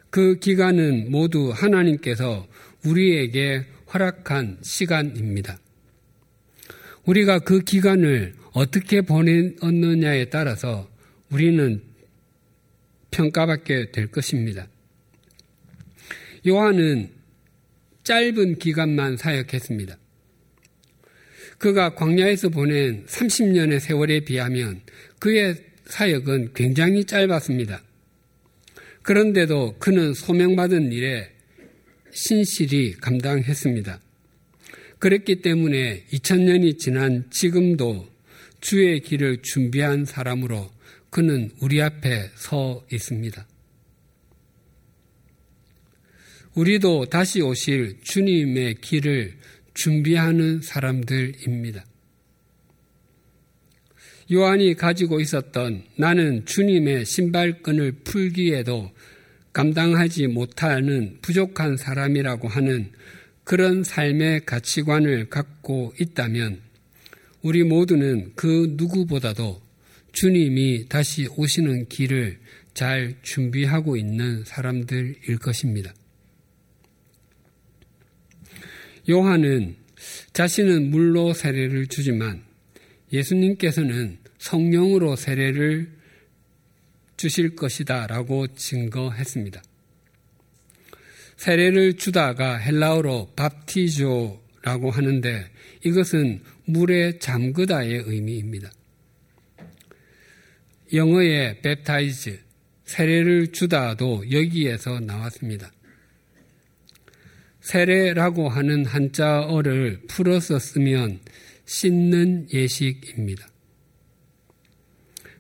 그 0.10 0.40
기간은 0.40 1.12
모두 1.12 1.50
하나님께서 1.50 2.48
우리에게 2.86 3.66
허락한 3.94 4.60
시간입니다. 4.62 5.60
우리가 7.06 7.40
그 7.40 7.60
기간을 7.62 8.36
어떻게 8.54 9.02
보냈느냐에 9.02 10.26
따라서 10.26 10.90
우리는 11.32 11.82
평가받게 13.12 13.92
될 13.92 14.08
것입니다. 14.08 14.68
요한은 16.48 17.10
짧은 18.04 18.60
기간만 18.60 19.18
사역했습니다. 19.18 19.98
그가 21.58 21.96
광야에서 21.96 22.50
보낸 22.50 23.06
30년의 23.06 23.80
세월에 23.80 24.22
비하면 24.22 24.82
그의 25.20 25.56
사역은 25.86 26.54
굉장히 26.54 27.04
짧았습니다. 27.04 27.84
그런데도 29.02 29.78
그는 29.80 30.14
소명받은 30.14 30.92
일에 30.92 31.32
신실히 32.12 32.94
감당했습니다. 32.94 34.00
그랬기 35.00 35.42
때문에 35.42 36.06
2000년이 36.12 36.78
지난 36.78 37.26
지금도 37.32 38.08
주의 38.60 39.00
길을 39.00 39.42
준비한 39.42 40.06
사람으로 40.06 40.70
그는 41.10 41.50
우리 41.62 41.82
앞에 41.82 42.30
서 42.36 42.86
있습니다. 42.92 43.48
우리도 46.56 47.06
다시 47.06 47.42
오실 47.42 47.98
주님의 48.04 48.76
길을 48.82 49.38
준비하는 49.74 50.62
사람들입니다. 50.62 51.86
요한이 54.32 54.76
가지고 54.76 55.20
있었던 55.22 55.84
나는 55.96 56.46
주님의 56.46 57.06
신발끈을 57.06 58.04
풀기에도 58.04 58.92
감당하지 59.54 60.28
못하는 60.28 61.18
부족한 61.22 61.78
사람이라고 61.78 62.48
하는 62.48 62.92
그런 63.44 63.84
삶의 63.84 64.46
가치관을 64.46 65.30
갖고 65.30 65.94
있다면 66.00 66.62
우리 67.42 67.64
모두는 67.64 68.34
그 68.36 68.76
누구보다도 68.78 69.62
주님이 70.12 70.88
다시 70.88 71.28
오시는 71.36 71.88
길을 71.88 72.40
잘 72.74 73.16
준비하고 73.22 73.98
있는 73.98 74.44
사람들일 74.46 75.38
것입니다. 75.40 75.94
요한은 79.10 79.76
자신은 80.34 80.92
물로 80.92 81.34
세례를 81.34 81.88
주지만 81.88 82.44
예수님께서는 83.12 84.20
성령으로 84.38 85.16
세례를 85.16 85.99
주실 87.20 87.58
것이다 87.58 88.08
라고 88.08 88.48
증거했습니다. 88.48 89.62
세례를 91.36 91.98
주다가 91.98 92.56
헬라어로 92.56 93.34
밥티조라고 93.36 94.90
하는데 94.90 95.46
이것은 95.84 96.42
물에 96.64 97.20
잠그다의 97.20 98.04
의미입니다. 98.06 98.72
영어의 100.94 101.62
baptize, 101.62 102.40
세례를 102.86 103.52
주다도 103.52 104.32
여기에서 104.32 105.02
나왔습니다. 105.02 105.74
세례라고 107.60 108.48
하는 108.48 108.86
한자어를 108.86 110.04
풀어서 110.08 110.58
쓰면 110.58 111.20
씻는 111.66 112.48
예식입니다. 112.54 113.49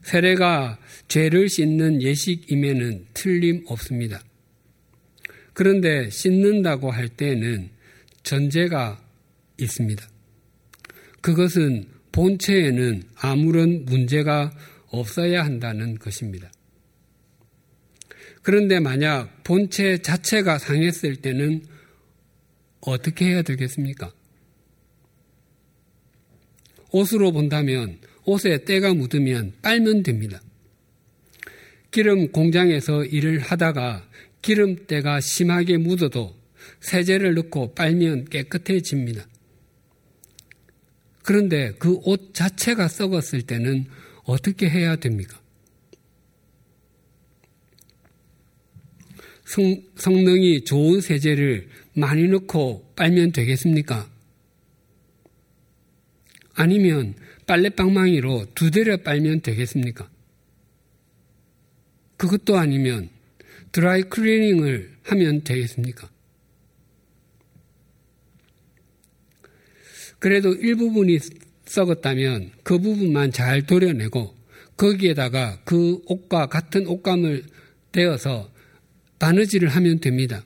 세례가 0.04 0.80
죄를 1.08 1.50
씻는 1.50 2.02
예식임에는 2.02 3.08
틀림없습니다. 3.14 4.22
그런데 5.54 6.10
씻는다고 6.10 6.92
할 6.92 7.10
때는 7.10 7.70
전제가 8.24 9.04
있습니다. 9.58 10.08
그것은 11.22 11.88
본체에는 12.12 13.04
아무런 13.16 13.86
문제가 13.86 14.52
없어야 14.88 15.44
한다는 15.44 15.96
것입니다. 15.98 16.52
그런데 18.42 18.80
만약 18.80 19.44
본체 19.44 20.00
자체가 20.00 20.58
상했을 20.58 21.18
때는 21.18 21.64
어떻게 22.82 23.26
해야 23.26 23.42
되겠습니까? 23.42 24.12
옷으로 26.92 27.32
본다면 27.32 28.00
옷에 28.30 28.63
때가 28.65 28.94
묻으면 28.94 29.54
빨면 29.62 30.04
됩니다. 30.04 30.42
기름 31.92 32.32
공장에서 32.32 33.04
일을 33.06 33.39
하다가 33.39 34.08
기름때가 34.42 35.22
심하게 35.22 35.78
묻어도 35.78 36.36
세제를 36.82 37.34
넣고 37.34 37.74
빨면 37.74 38.26
깨끗해집니다. 38.26 39.28
그런데 41.24 41.72
그 41.74 42.00
옷 42.06 42.34
자체가 42.34 42.88
썩었을 42.88 43.42
때는 43.44 43.86
어떻게 44.24 44.70
해야 44.70 44.96
됩니까? 44.96 45.39
성, 49.46 49.82
성능이 49.96 50.63
좋은 50.63 51.02
세제를 51.02 51.68
많이 51.94 52.28
넣고 52.28 52.94
빨면 52.96 53.32
되겠습니까? 53.32 54.10
아니면 56.54 57.15
빨래방망이로 57.50 58.54
두드려 58.54 58.98
빨면 58.98 59.42
되겠습니까? 59.42 60.08
그것도 62.18 62.60
아니면 62.60 63.10
드라이 63.72 64.04
클리닝을 64.04 64.98
하면 65.06 65.44
되겠습니까? 65.44 66.08
그래도 70.20 70.54
일부분이 70.54 71.18
썩었다면 71.66 72.52
그 72.62 72.78
부분만 72.78 73.32
잘 73.32 73.66
도려내고 73.66 74.36
거기에다가 74.78 75.62
그 75.64 76.04
옷과 76.06 76.48
같은 76.50 76.86
옷감을 76.86 77.46
떼어서 77.92 78.52
바느질을 79.18 79.70
하면 79.70 80.00
됩니다. 80.00 80.46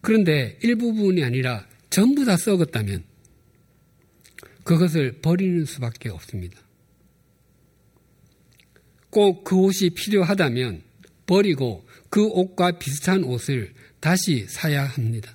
그런데 0.00 0.58
일부분이 0.60 1.22
아니라 1.22 1.66
전부 1.94 2.24
다 2.24 2.36
썩었다면 2.36 3.04
그것을 4.64 5.20
버리는 5.22 5.64
수밖에 5.64 6.08
없습니다. 6.08 6.58
꼭 9.10 9.44
그 9.44 9.54
옷이 9.54 9.90
필요하다면 9.90 10.82
버리고 11.26 11.86
그 12.10 12.26
옷과 12.26 12.80
비슷한 12.80 13.22
옷을 13.22 13.72
다시 14.00 14.44
사야 14.48 14.82
합니다. 14.84 15.32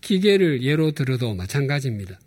기계를 0.00 0.62
예로 0.62 0.92
들어도 0.92 1.34
마찬가지입니다. 1.34 2.18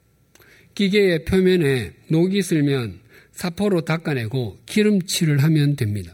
기계의 0.76 1.26
표면에 1.26 1.96
녹이 2.12 2.44
슬면 2.44 3.00
사포로 3.32 3.86
닦아내고 3.86 4.60
기름칠을 4.68 5.42
하면 5.42 5.76
됩니다. 5.76 6.14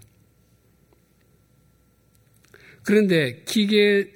그런데 2.84 3.44
기계 3.44 4.16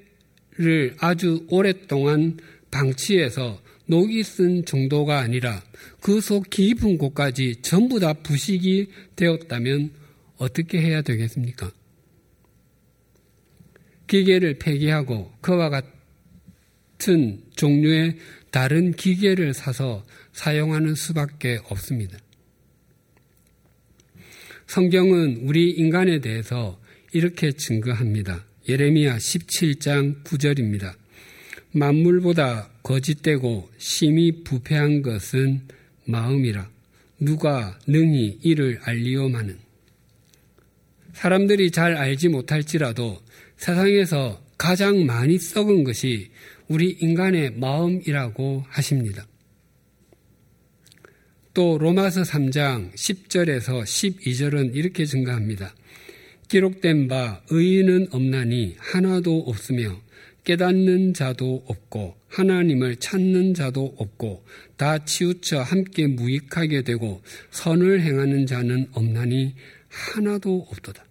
를 0.59 0.93
아주 0.99 1.45
오랫동안 1.47 2.37
방치해서 2.69 3.61
녹이 3.85 4.23
쓴 4.23 4.65
정도가 4.65 5.19
아니라 5.19 5.63
그 6.01 6.19
속 6.19 6.49
깊은 6.49 6.97
곳까지 6.97 7.61
전부 7.61 8.01
다 8.01 8.11
부식이 8.11 8.89
되었다면 9.15 9.91
어떻게 10.35 10.81
해야 10.81 11.01
되겠습니까? 11.01 11.71
기계를 14.07 14.59
폐기하고 14.59 15.31
그와 15.39 15.69
같은 15.69 17.41
종류의 17.55 18.17
다른 18.51 18.91
기계를 18.91 19.53
사서 19.53 20.05
사용하는 20.33 20.93
수밖에 20.93 21.59
없습니다. 21.69 22.17
성경은 24.67 25.43
우리 25.43 25.69
인간에 25.71 26.19
대해서 26.19 26.81
이렇게 27.13 27.53
증거합니다. 27.53 28.48
예레미야 28.69 29.17
17장 29.17 30.23
9절입니다. 30.23 30.93
만물보다 31.71 32.69
거짓되고 32.83 33.67
심히 33.79 34.43
부패한 34.43 35.01
것은 35.01 35.61
마음이라 36.05 36.69
누가 37.19 37.79
능히 37.87 38.37
이를 38.43 38.79
알리오마는 38.83 39.57
사람들이 41.13 41.71
잘 41.71 41.97
알지 41.97 42.29
못할지라도 42.29 43.19
세상에서 43.57 44.39
가장 44.59 45.03
많이 45.03 45.39
썩은 45.39 45.83
것이 45.83 46.29
우리 46.67 46.91
인간의 46.91 47.55
마음이라고 47.55 48.65
하십니다. 48.67 49.25
또 51.55 51.79
로마서 51.79 52.21
3장 52.21 52.93
10절에서 52.93 53.81
12절은 53.81 54.75
이렇게 54.75 55.05
증가합니다. 55.05 55.73
기록된 56.49 57.07
바 57.07 57.41
의인은 57.49 58.07
없나니 58.11 58.75
하나도 58.79 59.41
없으며 59.47 60.01
깨닫는 60.43 61.13
자도 61.13 61.63
없고 61.67 62.15
하나님을 62.27 62.95
찾는 62.95 63.53
자도 63.53 63.95
없고 63.97 64.43
다 64.75 65.05
치우쳐 65.05 65.61
함께 65.61 66.07
무익하게 66.07 66.81
되고 66.81 67.21
선을 67.51 68.01
행하는 68.01 68.45
자는 68.47 68.87
없나니 68.93 69.53
하나도 69.89 70.67
없도다. 70.71 71.05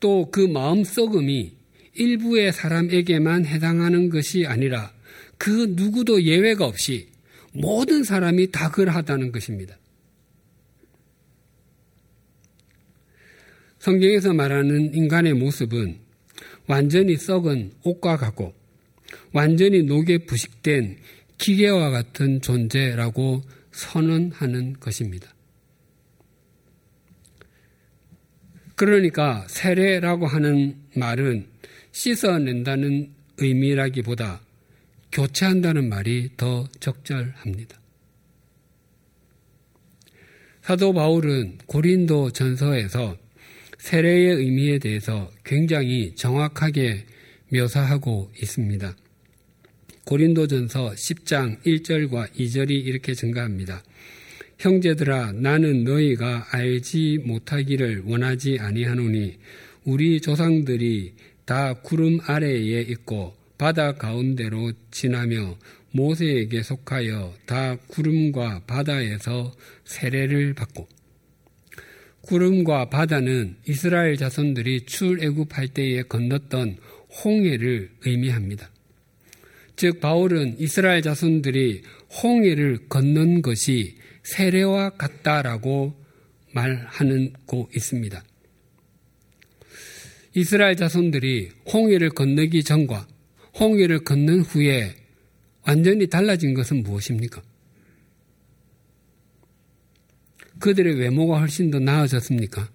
또 0.00 0.28
그 0.30 0.40
마음 0.40 0.84
썩음이 0.84 1.52
일부의 1.94 2.52
사람에게만 2.52 3.46
해당하는 3.46 4.10
것이 4.10 4.44
아니라 4.46 4.92
그 5.38 5.72
누구도 5.76 6.22
예외가 6.22 6.66
없이 6.66 7.08
모든 7.52 8.02
사람이 8.02 8.50
다 8.50 8.70
그러하다는 8.70 9.32
것입니다. 9.32 9.78
성경에서 13.86 14.32
말하는 14.32 14.94
인간의 14.94 15.34
모습은 15.34 16.00
완전히 16.66 17.16
썩은 17.16 17.70
옷과 17.84 18.16
같고 18.16 18.52
완전히 19.32 19.84
녹에 19.84 20.18
부식된 20.18 20.98
기계와 21.38 21.90
같은 21.90 22.40
존재라고 22.40 23.42
선언하는 23.70 24.80
것입니다. 24.80 25.32
그러니까 28.74 29.46
세례라고 29.48 30.26
하는 30.26 30.82
말은 30.96 31.46
씻어낸다는 31.92 33.14
의미라기보다 33.38 34.40
교체한다는 35.12 35.88
말이 35.88 36.30
더 36.36 36.66
적절합니다. 36.80 37.80
사도 40.62 40.92
바울은 40.92 41.58
고린도 41.66 42.32
전서에서 42.32 43.24
세례의 43.86 44.34
의미에 44.38 44.80
대해서 44.80 45.30
굉장히 45.44 46.12
정확하게 46.16 47.06
묘사하고 47.52 48.32
있습니다. 48.42 48.96
고린도전서 50.04 50.94
10장 50.94 51.62
1절과 51.62 52.32
2절이 52.32 52.70
이렇게 52.72 53.14
증가합니다. 53.14 53.84
형제들아 54.58 55.34
나는 55.36 55.84
너희가 55.84 56.48
알지 56.50 57.20
못하기를 57.26 58.02
원하지 58.06 58.58
아니하노니 58.58 59.38
우리 59.84 60.20
조상들이 60.20 61.14
다 61.44 61.74
구름 61.74 62.18
아래에 62.26 62.80
있고 62.80 63.36
바다 63.56 63.92
가운데로 63.92 64.72
지나며 64.90 65.56
모세에게 65.92 66.64
속하여 66.64 67.34
다 67.46 67.76
구름과 67.86 68.64
바다에서 68.66 69.52
세례를 69.84 70.54
받고 70.54 70.95
구름과 72.26 72.90
바다는 72.90 73.56
이스라엘 73.68 74.16
자손들이 74.16 74.86
출애굽할 74.86 75.68
때에 75.68 76.02
건넜던 76.02 76.76
홍해를 77.24 77.90
의미합니다. 78.04 78.70
즉 79.76 80.00
바울은 80.00 80.56
이스라엘 80.58 81.02
자손들이 81.02 81.82
홍해를 82.22 82.88
건넌 82.88 83.42
것이 83.42 83.96
세례와 84.24 84.90
같다라고 84.90 85.94
말하는고 86.52 87.70
있습니다. 87.74 88.24
이스라엘 90.34 90.76
자손들이 90.76 91.50
홍해를 91.72 92.10
건너기 92.10 92.64
전과 92.64 93.06
홍해를 93.58 94.00
건넌 94.04 94.40
후에 94.40 94.94
완전히 95.66 96.06
달라진 96.08 96.54
것은 96.54 96.82
무엇입니까? 96.82 97.42
그들의 100.60 100.98
외모가 100.98 101.40
훨씬 101.40 101.70
더 101.70 101.78
나아졌습니까? 101.78 102.70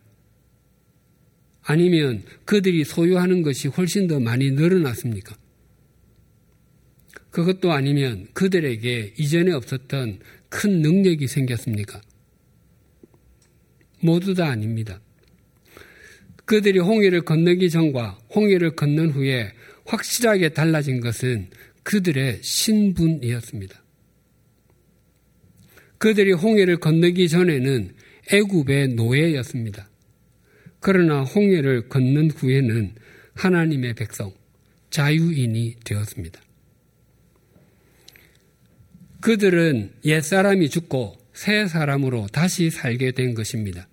아니면 1.63 2.23
그들이 2.45 2.83
소유하는 2.83 3.41
것이 3.43 3.67
훨씬 3.67 4.07
더 4.07 4.19
많이 4.19 4.51
늘어났습니까? 4.51 5.35
그것도 7.29 7.71
아니면 7.71 8.27
그들에게 8.33 9.13
이전에 9.17 9.51
없었던 9.51 10.19
큰 10.49 10.81
능력이 10.81 11.27
생겼습니까? 11.27 12.01
모두 14.01 14.33
다 14.33 14.47
아닙니다. 14.47 14.99
그들이 16.45 16.79
홍해를 16.79 17.21
건너기 17.21 17.69
전과 17.69 18.19
홍해를 18.35 18.75
건넌 18.75 19.11
후에 19.11 19.53
확실하게 19.85 20.49
달라진 20.49 20.99
것은 20.99 21.49
그들의 21.83 22.39
신분이었습니다. 22.41 23.80
그들이 26.01 26.31
홍해를 26.31 26.77
건너기 26.77 27.29
전에는 27.29 27.93
애굽의 28.33 28.95
노예였습니다. 28.95 29.87
그러나 30.79 31.21
홍해를 31.21 31.89
건넌 31.89 32.31
후에는 32.31 32.95
하나님의 33.35 33.93
백성, 33.93 34.33
자유인이 34.89 35.75
되었습니다. 35.83 36.41
그들은 39.19 39.91
옛사람이 40.03 40.69
죽고 40.69 41.17
새 41.33 41.67
사람으로 41.67 42.25
다시 42.33 42.71
살게 42.71 43.11
된 43.11 43.35
것입니다. 43.35 43.87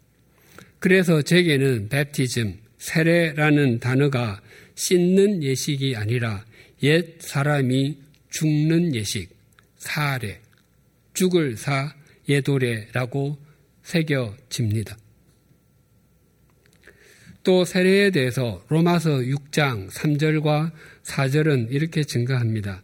그래서 0.78 1.20
제게는 1.20 1.90
베티즘, 1.90 2.56
세례라는 2.78 3.80
단어가 3.80 4.40
씻는 4.76 5.42
예식이 5.42 5.94
아니라 5.94 6.46
옛 6.82 7.20
사람이 7.20 7.98
죽는 8.30 8.94
예식, 8.94 9.28
사례, 9.76 10.40
죽을 11.12 11.58
사, 11.58 11.97
예도례라고 12.28 13.38
새겨집니다. 13.82 14.96
또 17.42 17.64
세례에 17.64 18.10
대해서 18.10 18.62
로마서 18.68 19.20
6장 19.20 19.88
3절과 19.88 20.70
4절은 21.02 21.68
이렇게 21.70 22.04
증가합니다. 22.04 22.82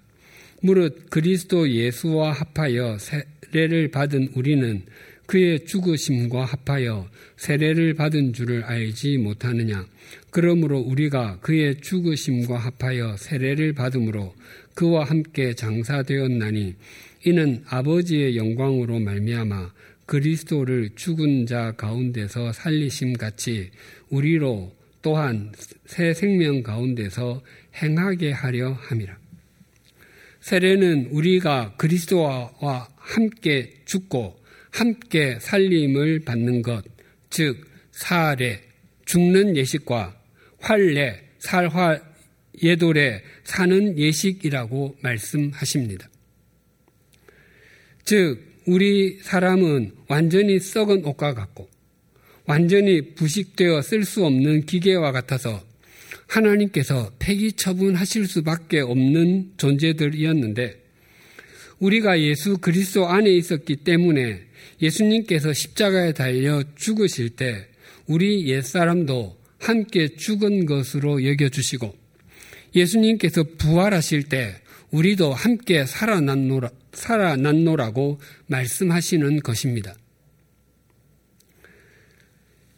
무릇 0.62 1.10
그리스도 1.10 1.68
예수와 1.68 2.32
합하여 2.32 2.96
세례를 2.98 3.90
받은 3.90 4.30
우리는 4.34 4.82
그의 5.26 5.66
죽으심과 5.66 6.44
합하여 6.44 7.08
세례를 7.36 7.94
받은 7.94 8.32
줄을 8.32 8.64
알지 8.64 9.18
못하느냐. 9.18 9.86
그러므로 10.30 10.78
우리가 10.78 11.40
그의 11.40 11.80
죽으심과 11.80 12.56
합하여 12.58 13.16
세례를 13.18 13.72
받음으로 13.74 14.34
그와 14.74 15.04
함께 15.04 15.54
장사되었나니 15.54 16.74
이는 17.26 17.64
아버지의 17.68 18.36
영광으로 18.36 18.98
말미암아 18.98 19.72
그리스도를 20.06 20.90
죽은 20.94 21.46
자 21.46 21.72
가운데서 21.72 22.52
살리심 22.52 23.14
같이 23.14 23.70
우리로 24.10 24.74
또한 25.00 25.52
새 25.86 26.12
생명 26.14 26.62
가운데서 26.62 27.42
행하게 27.82 28.32
하려 28.32 28.72
함이라. 28.72 29.16
세례는 30.40 31.08
우리가 31.10 31.74
그리스도와 31.76 32.88
함께 32.96 33.72
죽고 33.86 34.38
함께 34.70 35.38
살림을 35.40 36.20
받는 36.20 36.62
것, 36.62 36.84
즉 37.30 37.66
사례, 37.92 38.60
죽는 39.06 39.56
예식과 39.56 40.14
활례, 40.58 41.22
살화, 41.38 42.00
예돌에 42.62 43.22
사는 43.44 43.98
예식이라고 43.98 44.96
말씀하십니다. 45.02 46.08
즉, 48.04 48.38
우리 48.66 49.18
사람은 49.22 49.92
완전히 50.08 50.58
썩은 50.58 51.04
옷과 51.04 51.34
같고, 51.34 51.68
완전히 52.46 53.14
부식되어 53.14 53.82
쓸 53.82 54.04
수 54.04 54.24
없는 54.24 54.66
기계와 54.66 55.12
같아서 55.12 55.64
하나님께서 56.26 57.12
폐기 57.18 57.52
처분하실 57.52 58.26
수밖에 58.26 58.80
없는 58.80 59.54
존재들이었는데, 59.56 60.84
우리가 61.78 62.20
예수 62.20 62.58
그리스도 62.58 63.06
안에 63.06 63.30
있었기 63.30 63.76
때문에 63.76 64.40
예수님께서 64.80 65.52
십자가에 65.52 66.12
달려 66.12 66.62
죽으실 66.76 67.30
때 67.30 67.66
우리 68.06 68.48
옛사람도 68.48 69.36
함께 69.58 70.08
죽은 70.08 70.66
것으로 70.66 71.24
여겨주시고 71.24 72.03
예수님께서 72.74 73.44
부활하실 73.58 74.28
때 74.28 74.54
우리도 74.90 75.32
함께 75.32 75.84
살아났노라, 75.84 76.70
살아났노라고 76.92 78.20
말씀하시는 78.46 79.40
것입니다. 79.40 79.94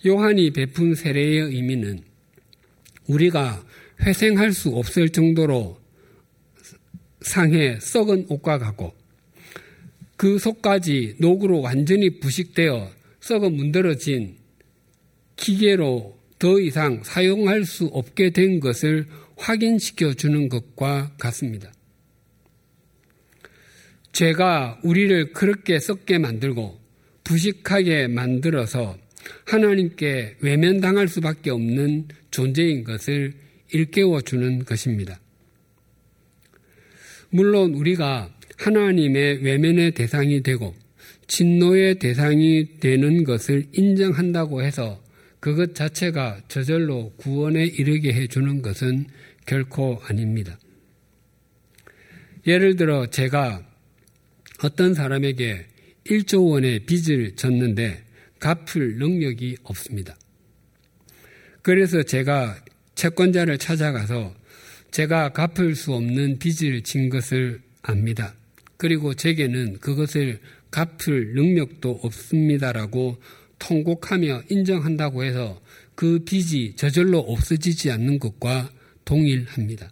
요한이 0.05 0.53
베푼 0.53 0.95
세례의 0.95 1.41
의미는 1.41 2.03
우리가 3.07 3.65
회생할 4.03 4.53
수 4.53 4.71
없을 4.71 5.09
정도로 5.09 5.79
상해 7.23 7.79
썩은 7.81 8.27
옷과 8.29 8.59
같고 8.59 8.95
그 10.17 10.39
속까지 10.39 11.17
녹으로 11.19 11.61
완전히 11.61 12.21
부식되어 12.21 12.91
썩어 13.21 13.51
문드러진 13.51 14.37
기계로 15.37 16.17
더 16.39 16.61
이상 16.61 17.03
사용할 17.03 17.65
수 17.65 17.87
없게 17.87 18.31
된 18.31 18.61
것을 18.61 19.07
확인시켜 19.37 20.15
주는 20.15 20.49
것과 20.49 21.13
같습니다. 21.19 21.73
죄가 24.13 24.81
우리를 24.83 25.33
그렇게 25.33 25.79
썩게 25.79 26.19
만들고 26.19 26.81
부식하게 27.25 28.09
만들어서 28.09 28.97
하나님께 29.45 30.37
외면당할 30.41 31.09
수밖에 31.09 31.51
없는 31.51 32.09
존재인 32.31 32.85
것을 32.85 33.35
일깨워 33.73 34.23
주는 34.23 34.65
것입니다. 34.65 35.21
물론 37.31 37.75
우리가 37.75 38.33
하나님의 38.57 39.43
외면의 39.43 39.93
대상이 39.93 40.43
되고 40.43 40.75
진노의 41.27 41.99
대상이 41.99 42.79
되는 42.81 43.25
것을 43.25 43.67
인정한다고 43.73 44.63
해서 44.63 45.03
그것 45.41 45.75
자체가 45.75 46.41
저절로 46.49 47.13
구원에 47.17 47.65
이르게 47.65 48.13
해주는 48.13 48.63
것은 48.63 49.07
결코 49.47 50.01
아닙니다. 50.05 50.59
예를 52.47 52.77
들어 52.77 53.07
제가 53.07 53.65
어떤 54.63 54.95
사람에게 54.95 55.67
1조 56.05 56.51
원의 56.51 56.81
빚을 56.87 57.37
졌는데 57.37 58.05
갚을 58.39 58.97
능력이 58.99 59.57
없습니다. 59.65 60.17
그래서 61.63 62.03
제가 62.03 62.57
채권자를 62.95 63.59
찾아가서 63.59 64.35
제가 64.91 65.31
갚을 65.31 65.75
수 65.75 65.93
없는 65.95 66.39
빚을 66.39 66.83
진 66.83 67.09
것을 67.09 67.61
압니다. 67.83 68.35
그리고 68.77 69.15
제게는 69.15 69.79
그것을 69.81 70.41
갚을 70.71 71.35
능력도 71.35 72.01
없습니다라고 72.03 73.21
통곡하며 73.59 74.43
인정한다고 74.49 75.25
해서 75.25 75.61
그 75.95 76.21
빚이 76.25 76.75
저절로 76.77 77.19
없어지지 77.19 77.91
않는 77.91 78.19
것과 78.19 78.71
동일합니다. 79.07 79.91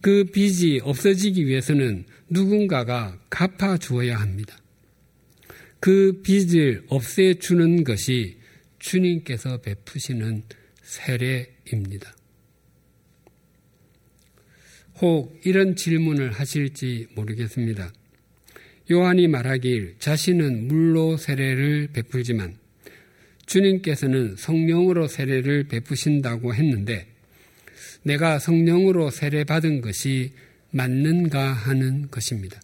그 0.00 0.24
빚이 0.24 0.80
없어지기 0.82 1.46
위해서는 1.46 2.04
누군가가 2.28 3.20
갚아 3.30 3.78
주어야 3.78 4.18
합니다. 4.18 4.58
그 5.78 6.20
빚을 6.22 6.84
없애주는 6.88 7.84
것이 7.84 8.38
주님께서 8.78 9.60
베푸시는 9.60 10.42
세례입니다. 10.82 12.16
혹 15.00 15.38
이런 15.44 15.76
질문을 15.76 16.32
하실지 16.32 17.08
모르겠습니다. 17.14 17.92
요한이 18.90 19.28
말하길 19.28 19.96
자신은 19.98 20.68
물로 20.68 21.16
세례를 21.16 21.88
베풀지만 21.92 22.56
주님께서는 23.46 24.36
성령으로 24.36 25.08
세례를 25.08 25.64
베푸신다고 25.64 26.54
했는데 26.54 27.06
내가 28.02 28.38
성령으로 28.38 29.10
세례 29.10 29.44
받은 29.44 29.80
것이 29.80 30.32
맞는가 30.70 31.52
하는 31.52 32.10
것입니다. 32.10 32.60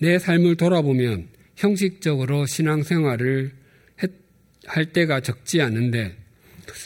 내 0.00 0.18
삶을 0.18 0.56
돌아보면 0.56 1.28
형식적으로 1.56 2.46
신앙생활을 2.46 3.52
할 4.66 4.92
때가 4.92 5.20
적지 5.20 5.60
않은데 5.60 6.16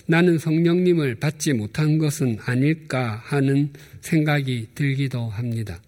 나는 0.07 0.39
성령님을 0.39 1.17
받지 1.17 1.53
못한 1.53 1.99
것은 1.99 2.39
아닐까 2.41 3.21
하는 3.25 3.73
생각이 4.01 4.69
들기도 4.75 5.29
합니다. 5.29 5.81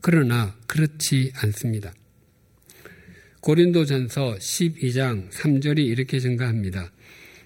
그러나 0.00 0.56
그렇지 0.66 1.32
않습니다. 1.36 1.92
고린도전서 3.42 4.36
12장 4.38 5.28
3절이 5.30 5.80
이렇게 5.80 6.20
증가합니다. 6.20 6.92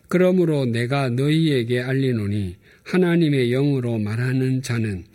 그러므로 0.08 0.66
내가 0.66 1.08
너희에게 1.08 1.80
알리노니 1.80 2.56
하나님의 2.82 3.48
영으로 3.48 3.98
말하는 3.98 4.60
자는 4.60 5.06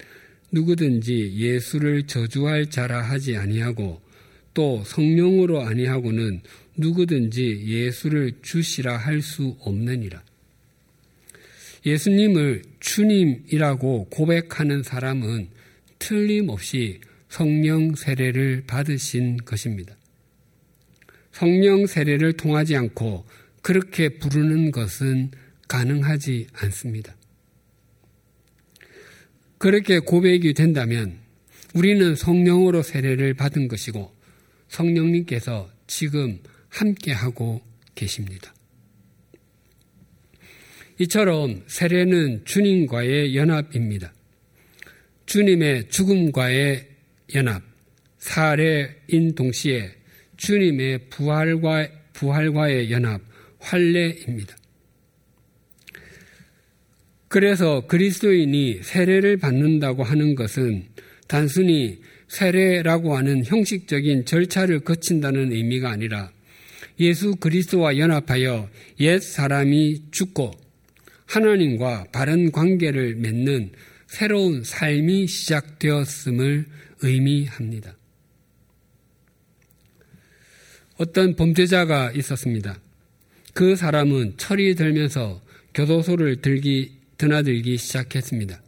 누구든지 0.51 1.33
예수를 1.35 2.07
저주할 2.07 2.71
자라 2.71 2.99
하지 3.03 3.37
아니하고 3.37 4.01
또 4.55 4.83
성령으로 4.83 5.61
아니하고는 5.61 6.41
누구든지 6.75 7.63
예수를 7.67 8.33
주시라 8.41 8.97
할 8.97 9.21
수 9.21 9.55
없느니라. 9.59 10.23
예수님을 11.85 12.63
주님이라고 12.79 14.07
고백하는 14.09 14.81
사람은 14.81 15.47
틀림없이 15.99 17.01
성령 17.29 17.93
세례를 17.93 18.63
받으신 18.65 19.37
것입니다. 19.45 19.95
성령 21.31 21.87
세례를 21.87 22.33
통하지 22.33 22.75
않고 22.75 23.25
그렇게 23.61 24.09
부르는 24.09 24.71
것은 24.71 25.31
가능하지 25.67 26.47
않습니다. 26.53 27.15
그렇게 29.57 29.99
고백이 29.99 30.53
된다면 30.53 31.19
우리는 31.73 32.15
성령으로 32.15 32.81
세례를 32.81 33.35
받은 33.35 33.67
것이고 33.67 34.13
성령님께서 34.67 35.69
지금 35.87 36.39
함께하고 36.69 37.61
계십니다. 37.95 38.53
이처럼 40.99 41.63
세례는 41.67 42.45
주님과의 42.45 43.35
연합입니다. 43.35 44.13
주님의 45.25 45.89
죽음과의 45.89 46.87
연합, 47.35 47.63
사례인 48.17 49.33
동시에 49.35 50.00
주님의 50.41 51.09
부활과, 51.09 51.87
부활과의 52.13 52.91
연합, 52.91 53.21
환례입니다. 53.59 54.55
그래서 57.27 57.85
그리스도인이 57.85 58.81
세례를 58.81 59.37
받는다고 59.37 60.03
하는 60.03 60.33
것은 60.33 60.85
단순히 61.27 62.01
세례라고 62.27 63.15
하는 63.15 63.45
형식적인 63.45 64.25
절차를 64.25 64.79
거친다는 64.79 65.51
의미가 65.51 65.91
아니라 65.91 66.31
예수 66.99 67.35
그리스도와 67.35 67.99
연합하여 67.99 68.67
옛 68.99 69.19
사람이 69.19 70.05
죽고 70.09 70.51
하나님과 71.27 72.07
바른 72.11 72.51
관계를 72.51 73.15
맺는 73.15 73.71
새로운 74.07 74.63
삶이 74.63 75.27
시작되었음을 75.27 76.65
의미합니다. 77.03 78.00
어떤 81.01 81.35
범죄자가 81.35 82.11
있었습니다. 82.11 82.79
그 83.55 83.75
사람은 83.75 84.35
철이 84.37 84.75
들면서 84.75 85.41
교도소를 85.73 86.43
들기, 86.43 86.91
드나들기 87.17 87.77
시작했습니다. 87.77 88.61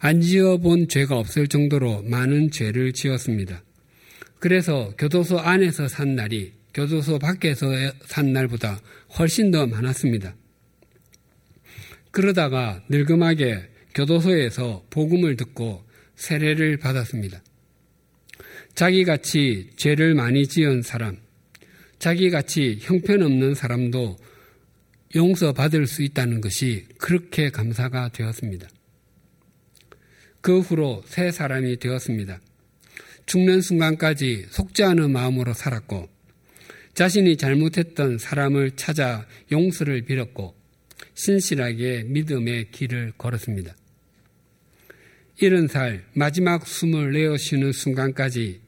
안 0.00 0.20
지어본 0.20 0.88
죄가 0.88 1.16
없을 1.16 1.46
정도로 1.46 2.02
많은 2.02 2.50
죄를 2.50 2.92
지었습니다. 2.92 3.62
그래서 4.40 4.92
교도소 4.98 5.38
안에서 5.38 5.86
산 5.86 6.16
날이 6.16 6.52
교도소 6.74 7.20
밖에서 7.20 7.68
산 8.06 8.32
날보다 8.32 8.80
훨씬 9.16 9.52
더 9.52 9.68
많았습니다. 9.68 10.34
그러다가 12.10 12.82
늙음하게 12.88 13.68
교도소에서 13.94 14.84
복음을 14.90 15.36
듣고 15.36 15.84
세례를 16.16 16.78
받았습니다. 16.78 17.40
자기같이 18.74 19.70
죄를 19.76 20.14
많이 20.14 20.48
지은 20.48 20.82
사람, 20.82 21.24
자기같이 21.98 22.78
형편없는 22.80 23.54
사람도 23.54 24.16
용서받을 25.14 25.86
수 25.86 26.02
있다는 26.02 26.40
것이 26.40 26.86
그렇게 26.98 27.50
감사가 27.50 28.10
되었습니다. 28.10 28.68
그 30.40 30.60
후로 30.60 31.02
새 31.06 31.30
사람이 31.30 31.78
되었습니다. 31.78 32.40
죽는 33.26 33.60
순간까지 33.60 34.46
속지 34.50 34.84
않은 34.84 35.10
마음으로 35.10 35.52
살았고 35.54 36.08
자신이 36.94 37.36
잘못했던 37.36 38.18
사람을 38.18 38.72
찾아 38.76 39.26
용서를 39.50 40.02
빌었고 40.02 40.54
신실하게 41.14 42.04
믿음의 42.04 42.70
길을 42.70 43.12
걸었습니다. 43.18 43.74
이른 45.40 45.66
살 45.66 46.04
마지막 46.14 46.66
숨을 46.66 47.12
내어 47.12 47.36
쉬는 47.36 47.72
순간까지 47.72 48.65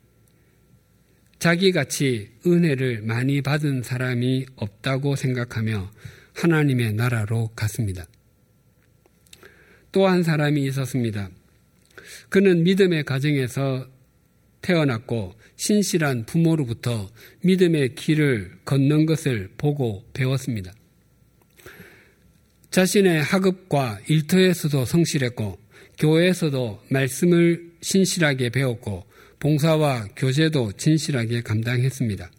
자기같이 1.38 2.30
은혜를 2.46 3.02
많이 3.02 3.42
받은 3.42 3.82
사람이 3.82 4.46
없다고 4.56 5.16
생각하며 5.16 5.90
하나님의 6.34 6.94
나라로 6.94 7.50
갔습니다. 7.54 8.06
또 9.92 10.06
한 10.06 10.22
사람이 10.22 10.64
있었습니다. 10.66 11.30
그는 12.28 12.62
믿음의 12.62 13.04
가정에서 13.04 13.88
태어났고 14.60 15.34
신실한 15.56 16.26
부모로부터 16.26 17.08
믿음의 17.42 17.94
길을 17.94 18.58
걷는 18.64 19.06
것을 19.06 19.50
보고 19.56 20.04
배웠습니다. 20.12 20.72
자신의 22.70 23.22
학업과 23.22 23.98
일터에서도 24.08 24.84
성실했고 24.84 25.58
교회에서도 25.98 26.82
말씀을 26.90 27.72
신실하게 27.80 28.50
배웠고 28.50 29.07
봉사와 29.40 30.08
교제도 30.16 30.72
진실하게 30.72 31.42
감당했습니다. 31.42 32.30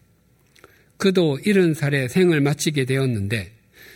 그도 0.97 1.39
이른 1.45 1.73
살에 1.73 2.07
생을 2.07 2.41
마치게 2.41 2.85
되었는데 2.85 3.51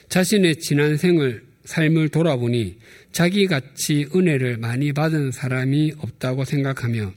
자신의 0.10 0.58
지난 0.58 0.97
생을 0.97 1.43
삶을 1.66 2.10
돌아보니 2.10 2.78
자기같이 3.12 4.08
은혜를 4.16 4.58
많이 4.58 4.93
받은 4.93 5.32
사람이 5.32 5.93
없다고 5.97 6.45
생각하며 6.45 7.14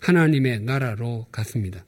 하나님의 0.00 0.60
나라로 0.60 1.26
갔습니다. 1.30 1.84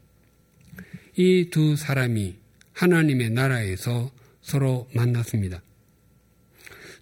이 1.17 1.51
두 1.51 1.77
사람이 1.77 2.37
하나님의 2.73 3.31
나라에서 3.31 4.11
서로 4.43 4.89
만났습니다. 4.95 5.63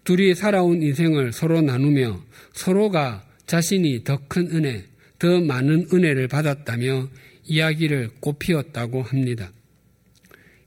둘이 0.05 0.35
살아온 0.35 0.83
인생을 0.83 1.33
서로 1.33 1.61
나누며 1.61 2.25
서로가 2.53 3.27
자신이 3.47 4.05
더 4.05 4.19
큰 4.29 4.51
은혜, 4.51 4.85
더 5.19 5.41
많은 5.41 5.89
은혜를 5.93 6.29
받았다며 6.29 7.09
이야기를 7.45 8.11
꽃피웠다고 8.21 9.03
합니다. 9.03 9.53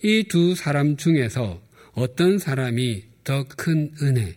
이 0.04 0.24
두 0.24 0.56
사람 0.56 0.98
중에서 0.98 1.62
어떤 1.94 2.38
사람이 2.40 3.04
더 3.24 3.44
큰 3.44 3.92
은혜, 4.02 4.36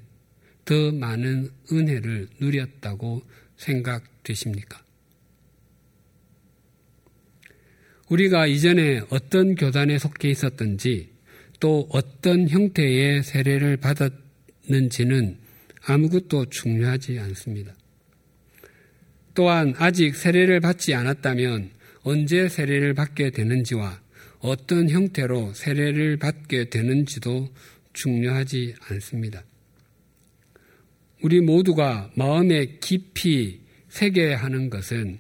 더 0.64 0.92
많은 0.92 1.50
은혜를 1.72 2.28
누렸다고 2.40 3.22
생각되십니까? 3.56 4.82
우리가 8.10 8.46
이전에 8.46 9.00
어떤 9.08 9.54
교단에 9.54 9.98
속해 9.98 10.28
있었던지 10.30 11.08
또 11.60 11.88
어떤 11.90 12.48
형태의 12.48 13.22
세례를 13.22 13.78
받았는지는 13.78 15.38
아무것도 15.86 16.46
중요하지 16.50 17.18
않습니다. 17.20 17.74
또한 19.34 19.74
아직 19.78 20.14
세례를 20.14 20.60
받지 20.60 20.94
않았다면 20.94 21.70
언제 22.02 22.48
세례를 22.48 22.94
받게 22.94 23.30
되는지와 23.30 24.00
어떤 24.40 24.90
형태로 24.90 25.54
세례를 25.54 26.18
받게 26.18 26.70
되는지도 26.70 27.48
중요하지 27.92 28.74
않습니다. 28.88 29.42
우리 31.22 31.40
모두가 31.40 32.10
마음에 32.14 32.66
깊이 32.80 33.60
새겨야 33.88 34.36
하는 34.36 34.68
것은 34.68 35.18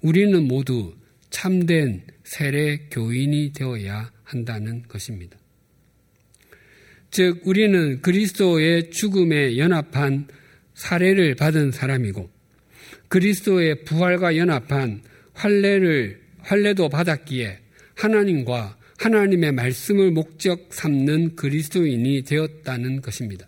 우리는 0.00 0.42
모두 0.44 0.94
참된 1.30 2.02
세례 2.24 2.78
교인이 2.90 3.52
되어야 3.52 4.10
한다는 4.22 4.82
것입니다. 4.88 5.36
즉, 7.10 7.42
우리는 7.44 8.00
그리스도의 8.00 8.90
죽음에 8.90 9.58
연합한 9.58 10.28
사례를 10.74 11.34
받은 11.34 11.72
사람이고, 11.72 12.30
그리스도의 13.08 13.84
부활과 13.84 14.36
연합한 14.36 15.02
환례를, 15.32 16.20
환례도 16.40 16.88
받았기에 16.88 17.58
하나님과 17.94 18.76
하나님의 18.98 19.52
말씀을 19.52 20.10
목적 20.10 20.68
삼는 20.70 21.36
그리스도인이 21.36 22.22
되었다는 22.22 23.00
것입니다. 23.00 23.46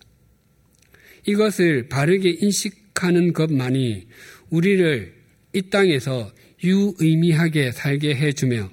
이것을 1.26 1.88
바르게 1.88 2.36
인식하는 2.40 3.32
것만이 3.32 4.06
우리를 4.50 5.14
이 5.52 5.62
땅에서 5.62 6.32
유의미하게 6.62 7.72
살게 7.72 8.14
해주며 8.14 8.70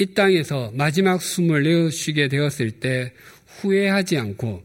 이 0.00 0.06
땅에서 0.14 0.72
마지막 0.74 1.20
숨을 1.20 1.62
내어쉬게 1.62 2.28
되었을 2.28 2.72
때 2.72 3.12
후회하지 3.46 4.18
않고 4.18 4.62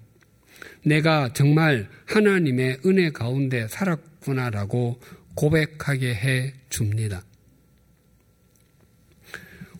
내가 0.85 1.31
정말 1.33 1.89
하나님의 2.05 2.79
은혜 2.85 3.09
가운데 3.09 3.67
살았구나라고 3.67 4.99
고백하게 5.35 6.13
해 6.13 6.53
줍니다. 6.69 7.23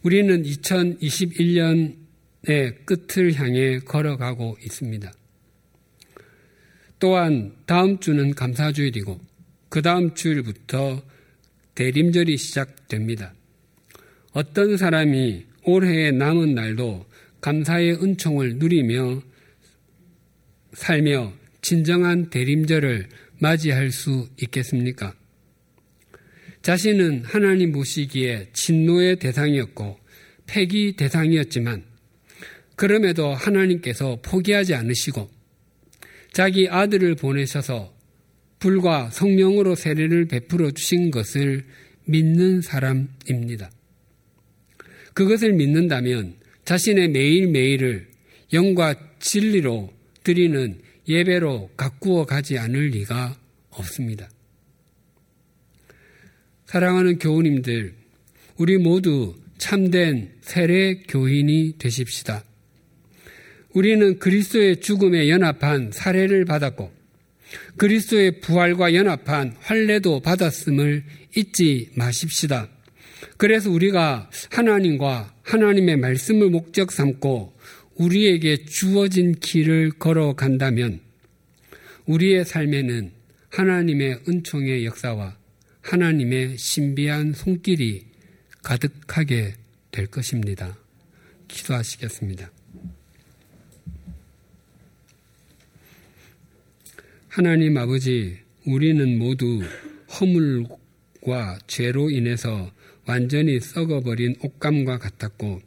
우리는 0.02 0.44
2021년의 0.44 1.96
끝을 2.86 3.34
향해 3.34 3.80
걸어가고 3.80 4.58
있습니다. 4.64 5.12
또한 7.00 7.56
다음 7.66 8.00
주는 8.00 8.34
감사주일이고 8.34 9.20
그 9.70 9.82
다음 9.82 10.14
주일부터 10.14 11.02
대림절이 11.76 12.38
시작됩니다. 12.38 13.34
어떤 14.34 14.78
사람이 14.78 15.46
올해의 15.64 16.12
남은 16.14 16.54
날도 16.54 17.06
감사의 17.42 18.02
은총을 18.04 18.58
누리며 18.58 19.22
살며 20.74 21.34
진정한 21.62 22.30
대림절을 22.30 23.10
맞이할 23.40 23.92
수 23.92 24.30
있겠습니까? 24.42 25.14
자신은 26.64 27.26
하나님 27.26 27.74
보시기에 27.74 28.48
진노의 28.54 29.18
대상이었고 29.18 30.00
폐기 30.48 30.96
대상이었지만 30.96 31.84
그럼에도 32.78 33.34
하나님께서 33.34 34.20
포기하지 34.22 34.74
않으시고 34.74 35.30
자기 36.32 36.70
아들을 36.70 37.16
보내셔서 37.16 37.94
불과 38.60 39.10
성령으로 39.10 39.76
세례를 39.76 40.26
베풀어 40.30 40.72
주신 40.72 41.12
것을 41.12 41.66
믿는 42.06 42.62
사람입니다. 42.62 43.70
그것을 45.14 45.52
믿는다면 45.54 46.36
자신의 46.64 47.10
매일매일을 47.10 48.08
영과 48.54 48.96
진리로 49.20 49.94
드리는 50.24 50.80
예배로 51.10 51.72
가꾸어 51.76 52.26
가지 52.26 52.58
않을 52.58 52.88
리가 52.88 53.38
없습니다. 53.70 54.30
사랑하는 56.74 57.20
교우님들, 57.20 57.94
우리 58.58 58.80
모두 58.80 59.36
참된 59.60 60.32
세례 60.42 60.96
교인이 61.08 61.76
되십시다. 61.78 62.44
우리는 63.76 64.18
그리스도의 64.18 64.82
죽음에 64.82 65.30
연합한 65.30 65.92
사례를 65.94 66.46
받았고 66.46 66.92
그리스도의 67.78 68.40
부활과 68.40 68.96
연합한 68.96 69.56
환례도 69.60 70.22
받았음을 70.22 71.04
잊지 71.36 71.92
마십시다. 71.94 72.70
그래서 73.38 73.70
우리가 73.70 74.32
하나님과 74.50 75.32
하나님의 75.44 75.98
말씀을 75.98 76.50
목적 76.50 76.92
삼고 76.92 77.54
우리에게 77.98 78.66
주어진 78.66 79.36
길을 79.36 79.92
걸어간다면 80.00 81.02
우리의 82.08 82.46
삶에는 82.46 83.12
하나님의 83.50 84.22
은총의 84.28 84.86
역사와 84.86 85.43
하나님의 85.84 86.58
신비한 86.58 87.34
손길이 87.34 88.06
가득하게 88.64 89.54
될 89.92 90.08
것입니다. 90.08 90.78
기도하시겠습니다. 91.48 92.50
하나님 97.28 97.78
아버지, 97.78 98.40
우리는 98.66 99.18
모두 99.18 99.62
허물과 100.20 101.60
죄로 101.68 102.10
인해서 102.10 102.72
완전히 103.06 103.60
썩어버린 103.60 104.38
옷감과 104.42 105.00
같았고, 105.00 105.62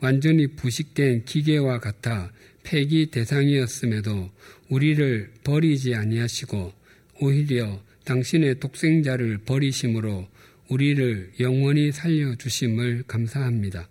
완전히 0.00 0.46
부식된 0.48 1.24
기계와 1.24 1.80
같아 1.80 2.30
폐기 2.62 3.06
대상이었음에도 3.06 4.30
우리를 4.68 5.32
버리지 5.42 5.94
아니하시고 5.94 6.72
오히려 7.20 7.80
당신의 8.04 8.60
독생자를 8.60 9.38
버리심으로 9.38 10.28
우리를 10.68 11.32
영원히 11.40 11.92
살려주심을 11.92 13.04
감사합니다. 13.06 13.88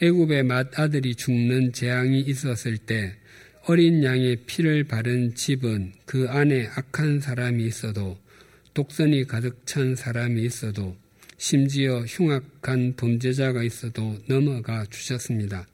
애굽의 0.00 0.44
맏아들이 0.44 1.14
죽는 1.14 1.72
재앙이 1.72 2.20
있었을 2.20 2.78
때 2.78 3.14
어린 3.66 4.02
양의 4.02 4.44
피를 4.46 4.84
바른 4.84 5.34
집은 5.34 5.92
그 6.06 6.28
안에 6.28 6.68
악한 6.74 7.20
사람이 7.20 7.64
있어도 7.66 8.18
독선이 8.74 9.24
가득 9.24 9.66
찬 9.66 9.94
사람이 9.94 10.42
있어도 10.44 10.96
심지어 11.36 12.00
흉악한 12.00 12.94
범죄자가 12.96 13.62
있어도 13.62 14.16
넘어가 14.26 14.84
주셨습니다. 14.86 15.66